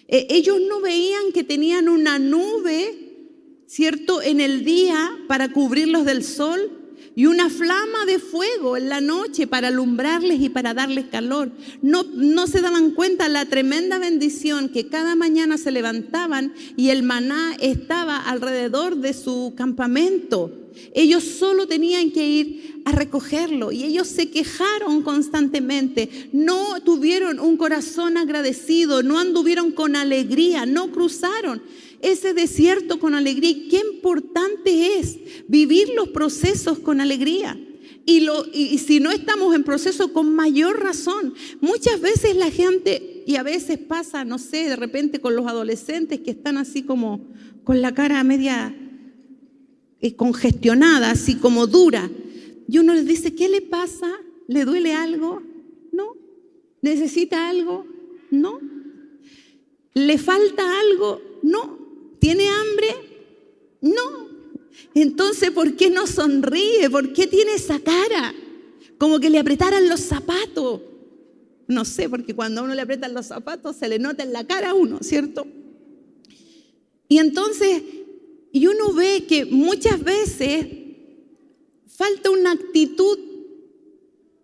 Eh, 0.07 0.27
ellos 0.29 0.57
no 0.67 0.81
veían 0.81 1.31
que 1.33 1.43
tenían 1.43 1.87
una 1.87 2.19
nube, 2.19 3.63
¿cierto?, 3.67 4.21
en 4.21 4.41
el 4.41 4.65
día 4.65 5.17
para 5.27 5.51
cubrirlos 5.51 6.05
del 6.05 6.23
sol 6.23 6.84
y 7.15 7.27
una 7.27 7.49
flama 7.49 8.05
de 8.05 8.19
fuego 8.19 8.75
en 8.75 8.89
la 8.89 8.99
noche 8.99 9.47
para 9.47 9.69
alumbrarles 9.69 10.41
y 10.41 10.49
para 10.49 10.73
darles 10.73 11.05
calor. 11.05 11.51
No, 11.81 12.03
no 12.03 12.45
se 12.47 12.61
daban 12.61 12.91
cuenta 12.91 13.29
la 13.29 13.45
tremenda 13.45 13.97
bendición 13.99 14.69
que 14.69 14.87
cada 14.87 15.15
mañana 15.15 15.57
se 15.57 15.71
levantaban 15.71 16.53
y 16.75 16.89
el 16.89 17.03
maná 17.03 17.55
estaba 17.59 18.17
alrededor 18.17 18.97
de 18.97 19.13
su 19.13 19.53
campamento. 19.55 20.51
Ellos 20.93 21.23
solo 21.23 21.67
tenían 21.67 22.11
que 22.11 22.27
ir 22.27 22.81
a 22.83 22.91
recogerlo 22.91 23.71
y 23.71 23.85
ellos 23.85 24.07
se 24.07 24.29
quejaron 24.29 25.01
constantemente, 25.01 26.29
no 26.33 26.81
tuvieron 26.81 27.39
un 27.39 27.55
corazón 27.55 28.17
agradecido, 28.17 29.01
no 29.01 29.17
anduvieron 29.17 29.71
con 29.71 29.95
alegría, 29.95 30.65
no 30.65 30.91
cruzaron 30.91 31.61
ese 32.01 32.33
desierto 32.33 32.99
con 32.99 33.15
alegría. 33.15 33.49
Y 33.49 33.67
qué 33.67 33.81
importante 33.93 34.97
es 34.99 35.17
vivir 35.47 35.89
los 35.95 36.09
procesos 36.09 36.79
con 36.79 37.01
alegría. 37.01 37.59
Y, 38.05 38.21
lo, 38.21 38.45
y, 38.53 38.77
si 38.77 38.99
no 38.99 39.09
estamos 39.09 39.55
en 39.55 39.63
proceso, 39.63 40.13
con 40.13 40.33
mayor 40.33 40.79
razón. 40.79 41.33
Muchas 41.59 42.01
veces 42.01 42.35
la 42.35 42.51
gente, 42.51 43.23
y 43.25 43.35
a 43.35 43.43
veces 43.43 43.79
pasa, 43.79 44.23
no 44.23 44.37
sé, 44.37 44.69
de 44.69 44.75
repente 44.75 45.19
con 45.19 45.35
los 45.35 45.47
adolescentes 45.47 46.19
que 46.19 46.31
están 46.31 46.57
así 46.57 46.83
como 46.83 47.27
con 47.63 47.81
la 47.81 47.95
cara 47.95 48.23
media 48.23 48.75
eh, 50.01 50.15
congestionada, 50.15 51.09
así 51.11 51.35
como 51.35 51.65
dura. 51.65 52.11
Y 52.67 52.77
uno 52.77 52.93
les 52.93 53.07
dice, 53.07 53.33
¿qué 53.33 53.49
le 53.49 53.61
pasa? 53.61 54.11
¿Le 54.47 54.65
duele 54.65 54.93
algo? 54.93 55.41
No. 55.91 56.15
¿Necesita 56.83 57.49
algo? 57.49 57.87
No. 58.29 58.59
¿Le 59.95 60.17
falta 60.19 60.63
algo? 60.79 61.21
No. 61.41 61.84
¿Tiene 62.25 62.49
hambre? 62.49 62.87
No. 63.81 64.01
Entonces, 64.95 65.51
¿por 65.51 65.75
qué 65.75 65.91
no 65.91 66.07
sonríe? 66.07 66.89
¿Por 66.89 67.13
qué 67.13 67.27
tiene 67.27 67.53
esa 67.53 67.79
cara? 67.79 68.33
Como 68.97 69.19
que 69.19 69.29
le 69.29 69.37
apretaran 69.37 69.87
los 69.87 69.99
zapatos. 69.99 70.81
No 71.67 71.85
sé, 71.85 72.09
porque 72.09 72.33
cuando 72.33 72.61
a 72.61 72.63
uno 72.63 72.73
le 72.73 72.81
apretan 72.81 73.13
los 73.13 73.27
zapatos 73.27 73.75
se 73.75 73.87
le 73.87 73.99
nota 73.99 74.23
en 74.23 74.33
la 74.33 74.43
cara 74.43 74.71
a 74.71 74.73
uno, 74.73 75.01
¿cierto? 75.03 75.45
Y 77.07 77.19
entonces, 77.19 77.83
y 78.51 78.65
uno 78.65 78.91
ve 78.91 79.25
que 79.27 79.45
muchas 79.45 80.03
veces 80.03 80.65
falta 81.85 82.31
una 82.31 82.53
actitud, 82.53 83.19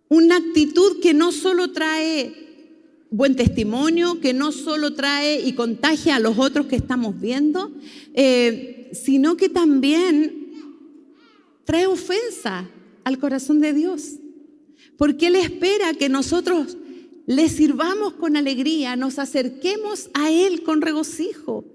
una 0.08 0.36
actitud 0.36 1.00
que 1.00 1.14
no 1.14 1.32
solo 1.32 1.72
trae 1.72 2.41
buen 3.12 3.36
testimonio 3.36 4.20
que 4.20 4.32
no 4.32 4.52
solo 4.52 4.94
trae 4.94 5.46
y 5.46 5.52
contagia 5.52 6.16
a 6.16 6.18
los 6.18 6.38
otros 6.38 6.66
que 6.66 6.76
estamos 6.76 7.20
viendo, 7.20 7.70
eh, 8.14 8.90
sino 8.94 9.36
que 9.36 9.50
también 9.50 10.50
trae 11.64 11.86
ofensa 11.86 12.68
al 13.04 13.18
corazón 13.18 13.60
de 13.60 13.74
Dios. 13.74 14.14
Porque 14.96 15.26
Él 15.26 15.36
espera 15.36 15.92
que 15.92 16.08
nosotros 16.08 16.78
le 17.26 17.50
sirvamos 17.50 18.14
con 18.14 18.36
alegría, 18.36 18.96
nos 18.96 19.18
acerquemos 19.18 20.08
a 20.14 20.30
Él 20.30 20.62
con 20.62 20.80
regocijo. 20.80 21.66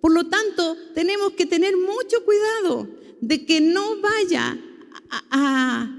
Por 0.00 0.12
lo 0.12 0.28
tanto, 0.28 0.76
tenemos 0.94 1.32
que 1.32 1.46
tener 1.46 1.74
mucho 1.76 2.24
cuidado 2.24 2.88
de 3.20 3.44
que 3.44 3.60
no 3.60 4.00
vaya 4.00 4.56
a, 5.30 5.90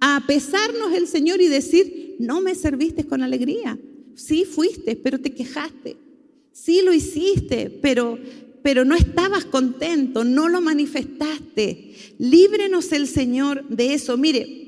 a 0.00 0.24
pesarnos 0.26 0.92
el 0.92 1.08
Señor 1.08 1.40
y 1.40 1.48
decir, 1.48 2.16
no 2.18 2.42
me 2.42 2.54
serviste 2.54 3.06
con 3.06 3.22
alegría. 3.22 3.78
Sí 4.18 4.44
fuiste, 4.44 4.96
pero 4.96 5.20
te 5.20 5.32
quejaste. 5.32 5.96
Sí 6.50 6.82
lo 6.82 6.92
hiciste, 6.92 7.70
pero, 7.70 8.18
pero 8.64 8.84
no 8.84 8.96
estabas 8.96 9.44
contento, 9.44 10.24
no 10.24 10.48
lo 10.48 10.60
manifestaste. 10.60 11.94
Líbrenos 12.18 12.90
el 12.90 13.06
Señor 13.06 13.64
de 13.68 13.94
eso. 13.94 14.16
Mire, 14.16 14.58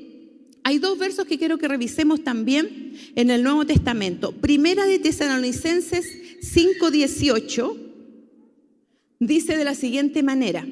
hay 0.63 0.79
dos 0.79 0.97
versos 0.97 1.25
que 1.25 1.37
quiero 1.37 1.57
que 1.57 1.67
revisemos 1.67 2.23
también 2.23 2.93
en 3.13 3.29
el 3.29 3.43
Nuevo 3.43 3.65
Testamento. 3.65 4.31
Primera 4.31 4.85
de 4.85 4.99
Tesalonicenses 4.99 6.07
5:18 6.41 7.77
dice 9.19 9.57
de 9.57 9.65
la 9.65 9.75
siguiente 9.75 10.23
manera, 10.23 10.65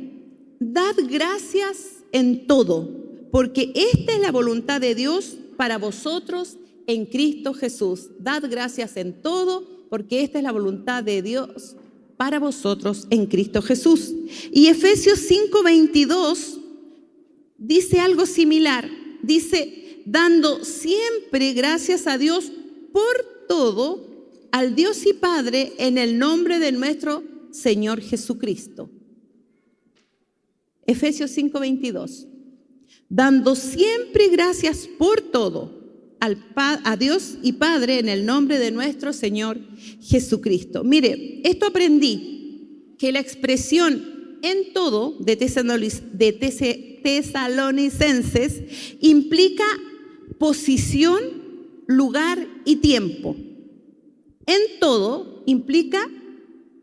dad 0.62 0.96
gracias 1.10 1.98
en 2.14 2.48
todo, 2.48 3.28
porque 3.30 3.74
esta 3.76 4.14
es 4.14 4.22
la 4.22 4.32
voluntad 4.32 4.80
de 4.80 4.96
Dios 4.96 5.36
para 5.58 5.78
vosotros 5.78 6.59
en 6.90 7.06
Cristo 7.06 7.54
Jesús. 7.54 8.10
Dad 8.20 8.46
gracias 8.50 8.98
en 8.98 9.22
todo, 9.22 9.86
porque 9.92 10.24
esta 10.24 10.40
es 10.40 10.44
la 10.44 10.52
voluntad 10.52 11.04
de 11.04 11.22
Dios 11.22 11.76
para 12.18 12.40
vosotros 12.40 13.06
en 13.12 13.28
Cristo 13.28 13.62
Jesús. 13.62 14.12
Y 14.52 14.68
Efesios 14.68 15.20
5:22 15.20 16.60
dice 17.60 18.00
algo 18.00 18.26
similar. 18.26 18.90
Dice, 19.22 20.02
dando 20.06 20.66
siempre 20.66 21.54
gracias 21.54 22.08
a 22.08 22.18
Dios 22.18 22.52
por 22.92 23.46
todo, 23.48 24.28
al 24.52 24.74
Dios 24.74 25.06
y 25.06 25.14
Padre, 25.14 25.74
en 25.78 26.00
el 26.00 26.18
nombre 26.18 26.58
de 26.58 26.72
nuestro 26.72 27.24
Señor 27.52 28.02
Jesucristo. 28.02 28.90
Efesios 30.88 31.30
5:22. 31.38 32.26
Dando 33.10 33.54
siempre 33.54 34.30
gracias 34.30 34.90
por 34.98 35.22
todo 35.22 35.79
al, 36.20 36.38
a 36.56 36.98
Dios 36.98 37.38
y 37.42 37.54
Padre 37.54 38.00
en 38.00 38.10
el 38.10 38.26
nombre 38.26 38.60
de 38.60 38.72
nuestro 38.72 39.14
Señor 39.14 39.60
Jesucristo. 40.02 40.84
Mire, 40.84 41.42
esto 41.44 41.68
aprendí, 41.68 42.96
que 42.98 43.12
la 43.12 43.20
expresión 43.20 44.38
en 44.42 44.74
todo 44.74 45.18
de, 45.20 45.36
de 45.36 47.00
tesalonicenses 47.04 48.62
implica 49.00 49.64
posición, 50.38 51.22
lugar 51.88 52.46
y 52.66 52.78
tiempo. 52.78 53.36
En 54.46 54.80
todo 54.80 55.44
implica 55.46 56.00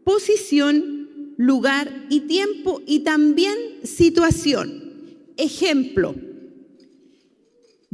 posición, 0.04 1.34
lugar 1.36 2.06
y 2.08 2.20
tiempo 2.20 2.80
y 2.86 3.00
también 3.00 3.56
situación. 3.82 4.84
Ejemplo, 5.36 6.14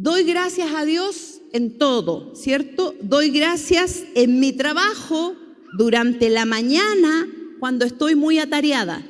doy 0.02 0.24
gracias 0.24 0.72
a 0.74 0.84
Dios 0.84 1.40
en 1.52 1.78
todo, 1.78 2.34
¿cierto? 2.34 2.94
Doy 3.00 3.30
gracias 3.30 4.04
en 4.14 4.40
mi 4.40 4.52
trabajo 4.52 5.36
durante 5.78 6.28
la 6.28 6.44
mañana 6.44 7.28
cuando 7.60 7.84
estoy 7.84 8.16
muy 8.16 8.38
atareada. 8.38 9.06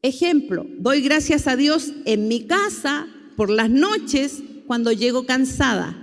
Ejemplo, 0.00 0.66
doy 0.78 1.02
gracias 1.02 1.46
a 1.46 1.56
Dios 1.56 1.92
en 2.06 2.28
mi 2.28 2.46
casa 2.46 3.06
por 3.36 3.50
las 3.50 3.68
noches 3.68 4.42
cuando 4.66 4.90
llego 4.92 5.26
cansada. 5.26 6.00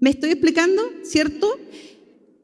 ¿Me 0.00 0.10
estoy 0.10 0.30
explicando? 0.30 0.82
¿Cierto? 1.02 1.58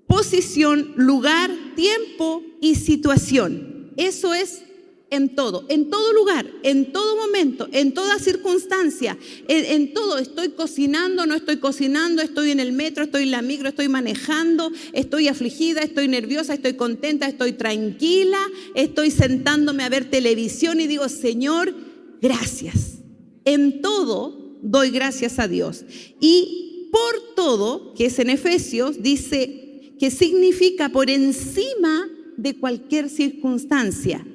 posición, 0.07 0.93
lugar, 0.97 1.51
tiempo 1.75 2.43
y 2.61 2.77
situación. 2.77 3.93
Eso 3.97 4.35
es 4.35 4.63
en 5.11 5.37
todo, 5.37 5.65
en 5.69 5.89
todo 5.89 6.13
lugar, 6.13 6.47
en 6.63 6.93
todo 6.93 7.17
momento, 7.17 7.69
en 7.73 7.95
toda 7.95 8.19
circunstancia, 8.19 9.17
en, 9.47 9.93
todo. 9.95 10.19
Estoy 10.19 10.51
cocinando, 10.51 11.27
no 11.27 11.35
estoy 11.35 11.59
cocinando, 11.59 12.23
estoy 12.23 12.51
en 12.51 12.61
el 12.61 12.73
metro, 12.73 13.05
estoy 13.05 13.25
en 13.25 13.31
la 13.31 13.43
micro, 13.43 13.69
estoy 13.69 13.89
manejando, 13.89 14.73
estoy 14.93 15.29
afligida, 15.29 15.83
estoy 15.83 16.09
nerviosa, 16.09 16.55
estoy 16.55 16.75
contenta, 16.75 17.29
estoy 17.29 17.53
tranquila, 17.53 18.41
estoy 18.75 19.11
sentándome 19.11 19.85
a 19.85 19.89
ver 19.89 20.11
televisión 20.11 20.81
y 20.81 20.87
digo, 20.87 21.09
Señor, 21.09 21.75
gracias. 22.21 22.99
En 23.45 23.81
todo 23.81 24.59
doy 24.63 24.91
gracias 24.91 25.39
a 25.39 25.47
Dios. 25.47 25.85
Y 26.21 26.89
por 26.91 27.35
todo, 27.37 27.95
que 27.95 28.07
es 28.07 28.19
en 28.19 28.31
Efesios, 28.31 29.03
dice 29.03 29.95
que 30.01 30.11
significa 30.11 30.89
por 30.89 31.11
encima 31.11 32.09
de 32.37 32.57
cualquier 32.57 33.09
circunstancia. 33.09 34.27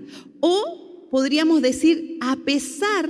O 0.41 1.07
podríamos 1.09 1.61
decir 1.61 2.17
a 2.19 2.35
pesar 2.35 3.09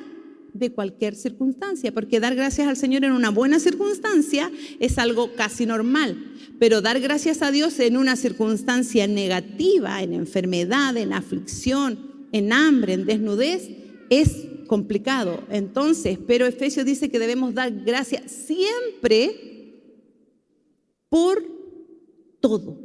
de 0.54 0.72
cualquier 0.72 1.16
circunstancia, 1.16 1.94
porque 1.94 2.20
dar 2.20 2.36
gracias 2.36 2.68
al 2.68 2.78
Señor 2.78 3.06
en 3.06 3.14
una 3.14 3.30
buena 3.30 3.60
circunstancia 3.60 4.52
es 4.80 4.98
algo 4.98 5.34
casi 5.34 5.66
normal, 5.66 6.18
pero 6.60 6.82
dar 6.82 7.00
gracias 7.00 7.42
a 7.42 7.52
Dios 7.52 7.80
en 7.80 7.98
una 7.98 8.16
circunstancia 8.16 9.08
negativa, 9.08 10.04
en 10.04 10.14
enfermedad, 10.14 10.96
en 10.98 11.14
aflicción, 11.14 12.28
en 12.32 12.54
hambre, 12.54 12.94
en 12.94 13.06
desnudez, 13.06 13.70
es 14.10 14.46
complicado. 14.68 15.44
Entonces, 15.50 16.20
pero 16.28 16.46
Efesios 16.46 16.86
dice 16.86 17.10
que 17.10 17.20
debemos 17.20 17.54
dar 17.54 17.72
gracias 17.72 18.30
siempre 18.32 19.80
por 21.10 21.44
todo, 22.40 22.78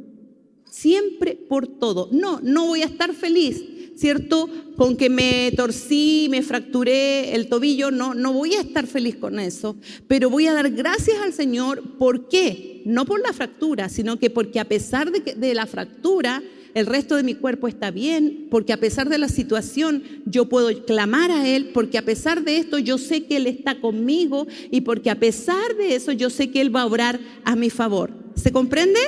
siempre 0.69 1.35
por 1.35 1.67
todo. 1.67 2.09
No, 2.11 2.39
no 2.41 2.67
voy 2.67 2.81
a 2.81 2.85
estar 2.85 3.13
feliz, 3.13 3.63
¿cierto? 3.95 4.49
Con 4.75 4.95
que 4.95 5.09
me 5.09 5.51
torcí, 5.55 6.27
me 6.29 6.43
fracturé 6.43 7.33
el 7.35 7.49
tobillo, 7.49 7.91
no, 7.91 8.13
no 8.13 8.33
voy 8.33 8.53
a 8.53 8.61
estar 8.61 8.85
feliz 8.85 9.15
con 9.15 9.39
eso, 9.39 9.75
pero 10.07 10.29
voy 10.29 10.47
a 10.47 10.53
dar 10.53 10.69
gracias 10.71 11.17
al 11.19 11.33
Señor, 11.33 11.97
¿por 11.97 12.27
qué? 12.27 12.83
No 12.85 13.05
por 13.05 13.21
la 13.21 13.33
fractura, 13.33 13.89
sino 13.89 14.19
que 14.19 14.29
porque 14.29 14.59
a 14.59 14.65
pesar 14.65 15.11
de, 15.11 15.33
de 15.33 15.53
la 15.55 15.65
fractura, 15.65 16.43
el 16.77 16.85
resto 16.85 17.15
de 17.15 17.23
mi 17.23 17.33
cuerpo 17.33 17.67
está 17.67 17.89
bien, 17.89 18.47
porque 18.51 18.71
a 18.71 18.77
pesar 18.77 19.09
de 19.09 19.17
la 19.17 19.29
situación 19.29 20.03
yo 20.25 20.47
puedo 20.47 20.85
clamar 20.85 21.31
a 21.31 21.47
Él, 21.47 21.71
porque 21.73 21.97
a 21.97 22.05
pesar 22.05 22.43
de 22.43 22.57
esto 22.57 22.77
yo 22.77 22.99
sé 22.99 23.25
que 23.25 23.37
Él 23.37 23.47
está 23.47 23.81
conmigo 23.81 24.45
y 24.69 24.81
porque 24.81 25.09
a 25.09 25.19
pesar 25.19 25.75
de 25.75 25.95
eso 25.95 26.11
yo 26.11 26.29
sé 26.29 26.51
que 26.51 26.61
Él 26.61 26.75
va 26.75 26.81
a 26.81 26.85
obrar 26.85 27.19
a 27.43 27.55
mi 27.55 27.71
favor. 27.71 28.11
¿Se 28.35 28.51
comprende? 28.51 28.99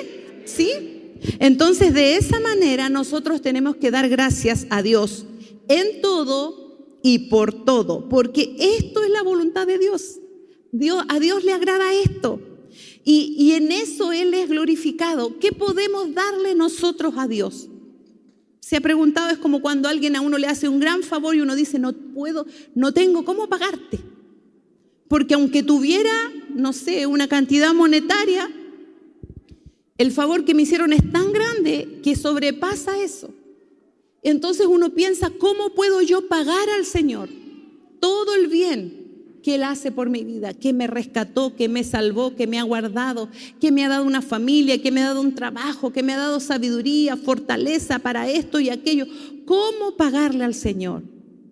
¿Sí? 0.46 0.99
Entonces, 1.40 1.94
de 1.94 2.16
esa 2.16 2.40
manera 2.40 2.90
nosotros 2.90 3.42
tenemos 3.42 3.76
que 3.76 3.92
dar 3.92 4.10
gracias 4.10 4.68
a 4.70 4.82
Dios 4.82 5.26
en 5.68 6.02
todo 6.02 6.98
y 7.02 7.30
por 7.30 7.66
todo, 7.66 8.10
porque 8.10 8.56
esto 8.58 9.04
es 9.04 9.10
la 9.10 9.24
voluntad 9.24 9.68
de 9.68 9.78
Dios. 9.78 10.20
Dios 10.72 11.04
a 11.10 11.20
Dios 11.20 11.44
le 11.44 11.54
agrada 11.54 11.94
esto. 11.94 12.42
Y, 13.04 13.36
y 13.38 13.54
en 13.54 13.72
eso 13.72 14.12
Él 14.12 14.34
es 14.34 14.50
glorificado. 14.50 15.40
¿Qué 15.40 15.52
podemos 15.52 16.14
darle 16.14 16.54
nosotros 16.56 17.14
a 17.18 17.28
Dios? 17.28 17.70
Se 18.60 18.76
ha 18.76 18.82
preguntado, 18.82 19.30
es 19.30 19.40
como 19.40 19.62
cuando 19.62 19.90
alguien 19.90 20.16
a 20.16 20.22
uno 20.22 20.38
le 20.38 20.46
hace 20.46 20.70
un 20.70 20.80
gran 20.80 21.02
favor 21.02 21.36
y 21.36 21.42
uno 21.42 21.56
dice, 21.56 21.80
no 21.80 21.94
puedo, 21.94 22.46
no 22.76 22.94
tengo 22.94 23.26
cómo 23.26 23.50
pagarte. 23.50 24.00
Porque 25.08 25.34
aunque 25.34 25.64
tuviera, 25.64 26.12
no 26.54 26.72
sé, 26.72 27.08
una 27.08 27.28
cantidad 27.28 27.74
monetaria, 27.74 28.48
el 30.00 30.14
favor 30.14 30.46
que 30.46 30.56
me 30.56 30.62
hicieron 30.62 30.94
es 30.94 31.12
tan 31.12 31.34
grande 31.34 32.00
que 32.02 32.16
sobrepasa 32.16 33.04
eso. 33.04 33.32
Entonces 34.24 34.66
uno 34.66 34.92
piensa, 34.96 35.30
¿cómo 35.30 35.76
puedo 35.76 36.02
yo 36.02 36.28
pagar 36.30 36.70
al 36.70 36.86
Señor 36.86 37.28
todo 38.00 38.34
el 38.34 38.48
bien 38.48 39.40
que 39.44 39.56
Él 39.56 39.64
hace 39.64 39.92
por 39.92 40.10
mi 40.10 40.24
vida, 40.24 40.54
que 40.54 40.72
me 40.72 40.88
rescató, 40.88 41.54
que 41.54 41.68
me 41.68 41.84
salvó, 41.84 42.34
que 42.34 42.48
me 42.48 42.60
ha 42.60 42.64
guardado, 42.64 43.28
que 43.60 43.74
me 43.74 43.84
ha 43.84 43.90
dado 43.90 44.06
una 44.06 44.22
familia, 44.22 44.82
que 44.82 44.90
me 44.90 45.02
ha 45.02 45.08
dado 45.08 45.20
un 45.20 45.36
trabajo, 45.36 45.92
que 45.92 46.02
me 46.02 46.14
ha 46.14 46.18
dado 46.18 46.40
sabiduría, 46.40 47.18
fortaleza 47.18 48.00
para 48.00 48.30
esto 48.30 48.62
y 48.62 48.70
aquello? 48.70 49.06
¿Cómo 49.46 49.98
pagarle 49.98 50.46
al 50.46 50.54
Señor? 50.54 51.04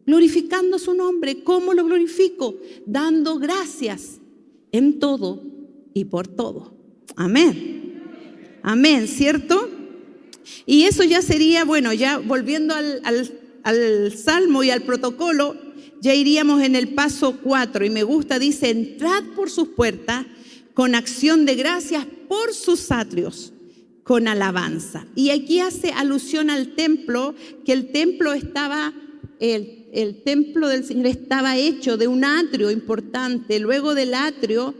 Glorificando 0.05 0.79
su 0.79 0.93
nombre. 0.93 1.43
¿Cómo 1.43 1.73
lo 1.73 1.83
glorifico? 1.83 2.55
Dando 2.85 3.39
gracias 3.39 4.21
en 4.71 4.99
todo 4.99 5.43
y 5.93 6.05
por 6.05 6.29
todo. 6.29 6.73
Amén. 7.17 7.76
Amén, 8.69 9.07
¿cierto? 9.07 9.69
Y 10.65 10.83
eso 10.83 11.05
ya 11.05 11.21
sería, 11.21 11.63
bueno, 11.63 11.93
ya 11.93 12.17
volviendo 12.17 12.75
al, 12.75 14.13
salmo 14.13 14.61
y 14.61 14.71
al 14.71 14.81
protocolo, 14.81 15.55
ya 16.01 16.13
iríamos 16.13 16.61
en 16.61 16.75
el 16.75 16.89
paso 16.89 17.37
4 17.41 17.85
y 17.85 17.89
me 17.89 18.03
gusta, 18.03 18.39
dice, 18.39 18.69
entrad 18.69 19.23
por 19.37 19.49
sus 19.49 19.69
puertas 19.69 20.25
con 20.73 20.95
acción 20.95 21.45
de 21.45 21.55
gracias 21.55 22.05
por 22.27 22.53
sus 22.53 22.91
atrios, 22.91 23.53
con 24.03 24.27
alabanza. 24.27 25.07
Y 25.15 25.29
aquí 25.29 25.61
hace 25.61 25.93
alusión 25.93 26.49
al 26.49 26.75
templo, 26.75 27.35
que 27.63 27.71
el 27.71 27.93
templo 27.93 28.33
estaba, 28.33 28.93
el, 29.39 29.87
el 29.93 30.23
templo 30.23 30.67
del 30.67 30.83
Señor 30.83 31.07
estaba 31.07 31.55
hecho 31.55 31.95
de 31.95 32.09
un 32.09 32.25
atrio 32.25 32.69
importante, 32.69 33.61
luego 33.61 33.95
del 33.95 34.13
atrio 34.13 34.75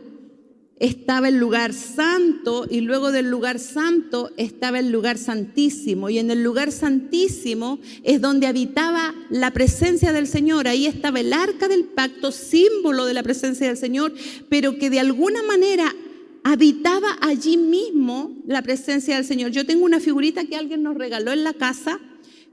estaba 0.80 1.30
el 1.30 1.38
lugar 1.38 1.74
santo 1.74 2.68
y 2.70 2.82
luego 2.82 3.12
del 3.12 3.30
lugar 3.30 3.60
santo 3.60 4.32
estaba 4.38 4.80
el 4.80 4.92
lugar 4.92 5.18
santísimo. 5.18 6.10
Y 6.10 6.20
en 6.20 6.30
el 6.30 6.44
lugar 6.44 6.72
santísimo 6.72 7.80
es 8.04 8.22
donde 8.22 8.48
habitaba 8.48 9.16
la 9.30 9.52
presencia 9.52 10.14
del 10.14 10.28
Señor. 10.28 10.68
Ahí 10.68 10.86
estaba 10.86 11.20
el 11.20 11.34
arca 11.34 11.68
del 11.68 11.86
pacto, 11.86 12.32
símbolo 12.32 13.06
de 13.06 13.14
la 13.14 13.24
presencia 13.24 13.68
del 13.68 13.78
Señor, 13.78 14.14
pero 14.50 14.78
que 14.78 14.90
de 14.90 15.00
alguna 15.00 15.42
manera 15.44 15.96
habitaba 16.44 17.18
allí 17.22 17.58
mismo 17.58 18.38
la 18.46 18.62
presencia 18.62 19.16
del 19.16 19.26
Señor. 19.26 19.52
Yo 19.52 19.66
tengo 19.66 19.84
una 19.84 20.00
figurita 20.00 20.46
que 20.46 20.56
alguien 20.56 20.84
nos 20.84 20.96
regaló 20.96 21.32
en 21.32 21.44
la 21.44 21.54
casa 21.54 22.00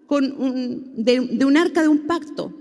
con 0.07 0.95
de, 0.97 1.21
de 1.21 1.45
un 1.45 1.57
arca 1.57 1.83
de 1.83 1.89
un 1.89 2.07
pacto. 2.07 2.53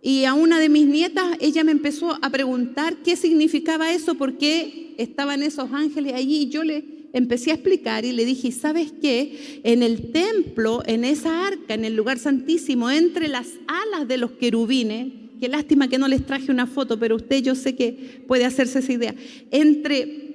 Y 0.00 0.24
a 0.24 0.34
una 0.34 0.60
de 0.60 0.68
mis 0.68 0.86
nietas, 0.86 1.26
ella 1.40 1.64
me 1.64 1.72
empezó 1.72 2.16
a 2.22 2.30
preguntar 2.30 2.98
qué 3.02 3.16
significaba 3.16 3.92
eso, 3.92 4.14
por 4.14 4.38
qué 4.38 4.87
estaban 4.98 5.42
esos 5.42 5.72
ángeles 5.72 6.12
allí. 6.12 6.42
Y 6.42 6.48
yo 6.50 6.62
le 6.64 6.84
empecé 7.14 7.50
a 7.50 7.54
explicar 7.54 8.04
y 8.04 8.12
le 8.12 8.26
dije, 8.26 8.52
¿sabes 8.52 8.92
qué? 9.00 9.60
En 9.64 9.82
el 9.82 10.12
templo, 10.12 10.82
en 10.84 11.04
esa 11.04 11.46
arca, 11.46 11.72
en 11.74 11.86
el 11.86 11.96
lugar 11.96 12.18
santísimo, 12.18 12.90
entre 12.90 13.28
las 13.28 13.48
alas 13.66 14.06
de 14.06 14.18
los 14.18 14.32
querubines, 14.32 15.12
qué 15.40 15.48
lástima 15.48 15.88
que 15.88 15.98
no 15.98 16.08
les 16.08 16.26
traje 16.26 16.50
una 16.50 16.66
foto, 16.66 16.98
pero 16.98 17.16
usted 17.16 17.42
yo 17.42 17.54
sé 17.54 17.74
que 17.74 18.24
puede 18.26 18.44
hacerse 18.44 18.80
esa 18.80 18.92
idea, 18.92 19.14
entre 19.50 20.28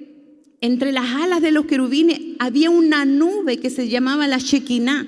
entre 0.64 0.92
las 0.92 1.10
alas 1.16 1.42
de 1.42 1.52
los 1.52 1.66
querubines 1.66 2.18
había 2.38 2.70
una 2.70 3.04
nube 3.04 3.58
que 3.58 3.68
se 3.68 3.90
llamaba 3.90 4.26
la 4.26 4.38
Shekinah. 4.38 5.06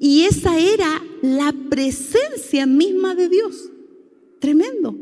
Y 0.00 0.22
esa 0.22 0.58
era 0.58 1.02
la 1.20 1.54
presencia 1.68 2.64
misma 2.64 3.14
de 3.14 3.28
Dios. 3.28 3.70
Tremendo. 4.38 4.96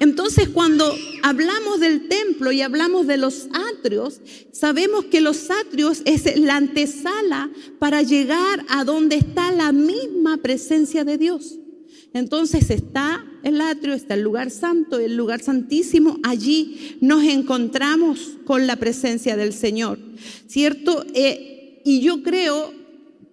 Entonces, 0.00 0.48
cuando 0.48 0.94
hablamos 1.22 1.80
del 1.80 2.08
templo 2.08 2.52
y 2.52 2.62
hablamos 2.62 3.06
de 3.06 3.16
los 3.16 3.48
atrios, 3.72 4.20
sabemos 4.52 5.06
que 5.06 5.20
los 5.20 5.50
atrios 5.50 6.02
es 6.04 6.38
la 6.38 6.56
antesala 6.56 7.50
para 7.78 8.02
llegar 8.02 8.64
a 8.68 8.84
donde 8.84 9.16
está 9.16 9.50
la 9.52 9.72
misma 9.72 10.36
presencia 10.36 11.04
de 11.04 11.18
Dios. 11.18 11.58
Entonces 12.14 12.70
está 12.70 13.24
el 13.42 13.60
atrio, 13.60 13.94
está 13.94 14.14
el 14.14 14.22
lugar 14.22 14.50
santo, 14.50 14.98
el 14.98 15.16
lugar 15.16 15.40
santísimo. 15.40 16.18
Allí 16.22 16.96
nos 17.00 17.24
encontramos 17.24 18.38
con 18.44 18.66
la 18.66 18.76
presencia 18.76 19.36
del 19.36 19.52
Señor, 19.52 19.98
¿cierto? 20.46 21.04
Eh, 21.14 21.82
y 21.84 22.00
yo 22.00 22.22
creo 22.22 22.72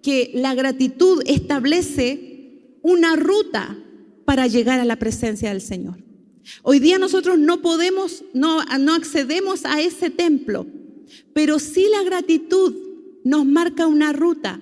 que 0.02 0.30
la 0.34 0.54
gratitud 0.54 1.22
establece 1.26 2.78
una 2.82 3.16
ruta 3.16 3.78
para 4.24 4.46
llegar 4.46 4.78
a 4.78 4.84
la 4.84 4.96
presencia 4.96 5.48
del 5.48 5.60
Señor. 5.60 6.05
Hoy 6.62 6.78
día 6.78 6.98
nosotros 6.98 7.38
no 7.38 7.62
podemos, 7.62 8.24
no, 8.32 8.64
no 8.64 8.94
accedemos 8.94 9.64
a 9.64 9.80
ese 9.80 10.10
templo, 10.10 10.66
pero 11.32 11.58
sí 11.58 11.86
la 11.90 12.02
gratitud 12.02 12.74
nos 13.24 13.44
marca 13.44 13.86
una 13.86 14.12
ruta 14.12 14.60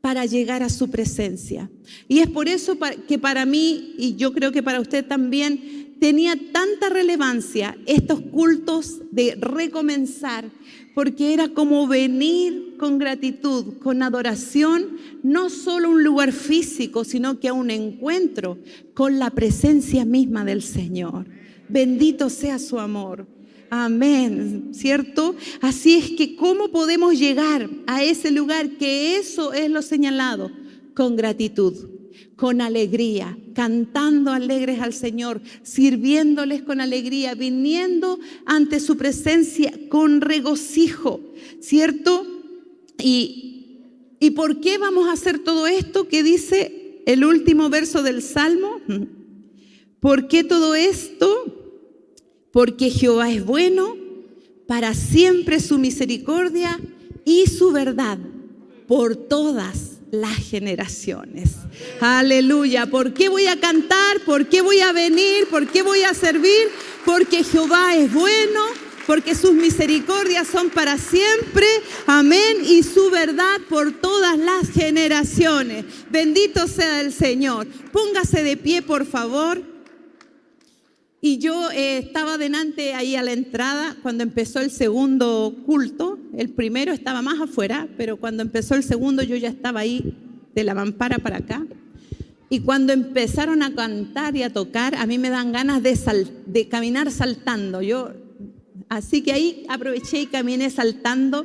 para 0.00 0.24
llegar 0.24 0.62
a 0.62 0.68
su 0.68 0.88
presencia. 0.88 1.68
Y 2.06 2.20
es 2.20 2.30
por 2.30 2.48
eso 2.48 2.78
que 3.08 3.18
para 3.18 3.44
mí, 3.44 3.94
y 3.98 4.14
yo 4.14 4.32
creo 4.32 4.52
que 4.52 4.62
para 4.62 4.80
usted 4.80 5.04
también, 5.04 5.96
tenía 5.98 6.36
tanta 6.52 6.88
relevancia 6.88 7.76
estos 7.86 8.20
cultos 8.20 9.00
de 9.10 9.36
recomenzar, 9.40 10.50
porque 10.94 11.34
era 11.34 11.48
como 11.48 11.88
venir 11.88 12.65
con 12.76 12.98
gratitud, 12.98 13.78
con 13.82 14.02
adoración, 14.02 14.96
no 15.22 15.50
solo 15.50 15.90
un 15.90 16.04
lugar 16.04 16.32
físico, 16.32 17.04
sino 17.04 17.40
que 17.40 17.48
a 17.48 17.52
un 17.52 17.70
encuentro 17.70 18.58
con 18.94 19.18
la 19.18 19.30
presencia 19.30 20.04
misma 20.04 20.44
del 20.44 20.62
Señor. 20.62 21.26
Bendito 21.68 22.30
sea 22.30 22.58
su 22.58 22.78
amor. 22.78 23.26
Amén, 23.70 24.68
¿cierto? 24.72 25.34
Así 25.60 25.96
es 25.96 26.10
que, 26.12 26.36
¿cómo 26.36 26.68
podemos 26.68 27.18
llegar 27.18 27.68
a 27.86 28.04
ese 28.04 28.30
lugar? 28.30 28.70
Que 28.78 29.16
eso 29.16 29.52
es 29.52 29.70
lo 29.70 29.82
señalado, 29.82 30.52
con 30.94 31.16
gratitud, 31.16 31.74
con 32.36 32.60
alegría, 32.60 33.36
cantando 33.54 34.30
alegres 34.30 34.80
al 34.80 34.92
Señor, 34.92 35.40
sirviéndoles 35.62 36.62
con 36.62 36.80
alegría, 36.80 37.34
viniendo 37.34 38.20
ante 38.44 38.78
su 38.78 38.96
presencia 38.96 39.72
con 39.88 40.20
regocijo, 40.20 41.20
¿cierto? 41.60 42.35
Y, 42.98 43.80
¿Y 44.20 44.30
por 44.30 44.60
qué 44.60 44.78
vamos 44.78 45.08
a 45.08 45.12
hacer 45.12 45.38
todo 45.38 45.66
esto 45.66 46.08
que 46.08 46.22
dice 46.22 47.02
el 47.06 47.24
último 47.24 47.68
verso 47.68 48.02
del 48.02 48.22
Salmo? 48.22 48.80
¿Por 50.00 50.28
qué 50.28 50.44
todo 50.44 50.74
esto? 50.74 51.56
porque 52.56 52.88
Jehová 52.88 53.30
es 53.30 53.44
bueno, 53.44 53.98
para 54.66 54.94
siempre 54.94 55.60
su 55.60 55.78
misericordia 55.78 56.80
y 57.22 57.48
su 57.48 57.70
verdad 57.70 58.16
por 58.88 59.14
todas 59.14 59.98
las 60.10 60.36
generaciones. 60.36 61.50
Aleluya. 62.00 62.86
¿Por 62.86 63.12
qué 63.12 63.28
voy 63.28 63.46
a 63.46 63.60
cantar? 63.60 64.20
¿Por 64.24 64.48
qué 64.48 64.62
voy 64.62 64.80
a 64.80 64.92
venir? 64.92 65.46
¿Por 65.50 65.66
qué 65.66 65.82
voy 65.82 66.02
a 66.04 66.14
servir? 66.14 66.70
Porque 67.04 67.44
Jehová 67.44 67.94
es 67.94 68.10
bueno, 68.10 68.62
porque 69.06 69.34
sus 69.34 69.52
misericordias 69.52 70.48
son 70.48 70.70
para 70.70 70.98
siempre. 70.98 71.66
Amén. 72.06 72.58
Y 72.64 72.82
su 72.82 73.10
verdad 73.10 73.58
por 73.68 73.92
todas 73.92 74.36
las 74.36 74.70
generaciones. 74.70 75.84
Bendito 76.10 76.66
sea 76.66 77.00
el 77.00 77.12
Señor. 77.12 77.66
Póngase 77.92 78.42
de 78.42 78.56
pie, 78.56 78.82
por 78.82 79.06
favor. 79.06 79.62
Y 81.20 81.38
yo 81.38 81.70
eh, 81.70 81.98
estaba 81.98 82.38
delante 82.38 82.94
ahí 82.94 83.16
a 83.16 83.22
la 83.22 83.32
entrada 83.32 83.96
cuando 84.02 84.22
empezó 84.22 84.60
el 84.60 84.70
segundo 84.70 85.56
culto. 85.64 86.18
El 86.36 86.50
primero 86.50 86.92
estaba 86.92 87.22
más 87.22 87.40
afuera, 87.40 87.88
pero 87.96 88.16
cuando 88.16 88.42
empezó 88.42 88.74
el 88.74 88.82
segundo 88.82 89.22
yo 89.22 89.36
ya 89.36 89.48
estaba 89.48 89.80
ahí 89.80 90.14
de 90.54 90.64
la 90.64 90.74
mampara 90.74 91.18
para 91.18 91.38
acá. 91.38 91.64
Y 92.48 92.60
cuando 92.60 92.92
empezaron 92.92 93.62
a 93.62 93.74
cantar 93.74 94.36
y 94.36 94.44
a 94.44 94.52
tocar, 94.52 94.94
a 94.94 95.06
mí 95.06 95.18
me 95.18 95.30
dan 95.30 95.50
ganas 95.50 95.82
de, 95.82 95.98
de 96.46 96.68
caminar 96.68 97.10
saltando. 97.10 97.82
Yo, 97.82 98.12
así 98.88 99.22
que 99.22 99.32
ahí 99.32 99.64
aproveché 99.68 100.22
y 100.22 100.26
caminé 100.26 100.70
saltando 100.70 101.44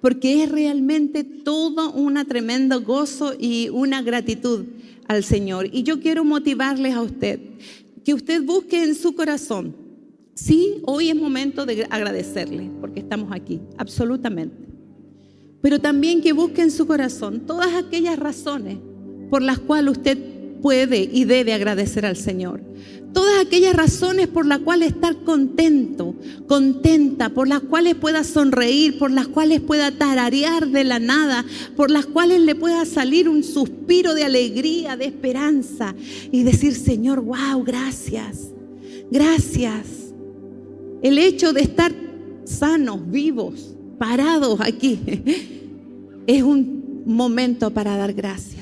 porque 0.00 0.42
es 0.42 0.50
realmente 0.50 1.24
todo 1.24 1.92
un 1.92 2.14
tremendo 2.26 2.82
gozo 2.82 3.34
y 3.38 3.68
una 3.70 4.02
gratitud 4.02 4.64
al 5.06 5.22
Señor. 5.24 5.68
Y 5.72 5.84
yo 5.84 6.00
quiero 6.00 6.24
motivarles 6.24 6.94
a 6.94 7.02
usted 7.02 7.40
que 8.04 8.14
usted 8.14 8.42
busque 8.42 8.82
en 8.82 8.94
su 8.94 9.14
corazón. 9.14 9.76
Sí, 10.34 10.82
hoy 10.86 11.10
es 11.10 11.16
momento 11.16 11.66
de 11.66 11.86
agradecerle 11.90 12.70
porque 12.80 13.00
estamos 13.00 13.30
aquí, 13.32 13.60
absolutamente. 13.76 14.56
Pero 15.60 15.78
también 15.78 16.20
que 16.20 16.32
busque 16.32 16.62
en 16.62 16.70
su 16.70 16.86
corazón 16.86 17.46
todas 17.46 17.72
aquellas 17.74 18.18
razones 18.18 18.78
por 19.30 19.42
las 19.42 19.58
cuales 19.60 19.92
usted 19.92 20.18
puede 20.60 21.08
y 21.12 21.24
debe 21.24 21.52
agradecer 21.52 22.04
al 22.04 22.16
Señor. 22.16 22.60
Todas 23.12 23.44
aquellas 23.44 23.74
razones 23.74 24.28
por 24.28 24.46
las 24.46 24.60
cuales 24.60 24.92
estar 24.92 25.16
contento, 25.24 26.14
contenta, 26.46 27.28
por 27.28 27.46
las 27.46 27.60
cuales 27.60 27.94
pueda 27.94 28.24
sonreír, 28.24 28.98
por 28.98 29.10
las 29.10 29.28
cuales 29.28 29.60
pueda 29.60 29.90
tararear 29.90 30.68
de 30.68 30.84
la 30.84 30.98
nada, 30.98 31.44
por 31.76 31.90
las 31.90 32.06
cuales 32.06 32.40
le 32.40 32.54
pueda 32.54 32.84
salir 32.86 33.28
un 33.28 33.42
suspiro 33.42 34.14
de 34.14 34.24
alegría, 34.24 34.96
de 34.96 35.06
esperanza 35.06 35.94
y 36.30 36.42
decir, 36.42 36.74
Señor, 36.74 37.20
wow, 37.20 37.62
gracias, 37.64 38.48
gracias. 39.10 39.86
El 41.02 41.18
hecho 41.18 41.52
de 41.52 41.62
estar 41.62 41.92
sanos, 42.44 43.10
vivos, 43.10 43.74
parados 43.98 44.60
aquí, 44.60 44.98
es 46.26 46.42
un 46.42 47.02
momento 47.04 47.70
para 47.70 47.96
dar 47.96 48.12
gracias. 48.14 48.61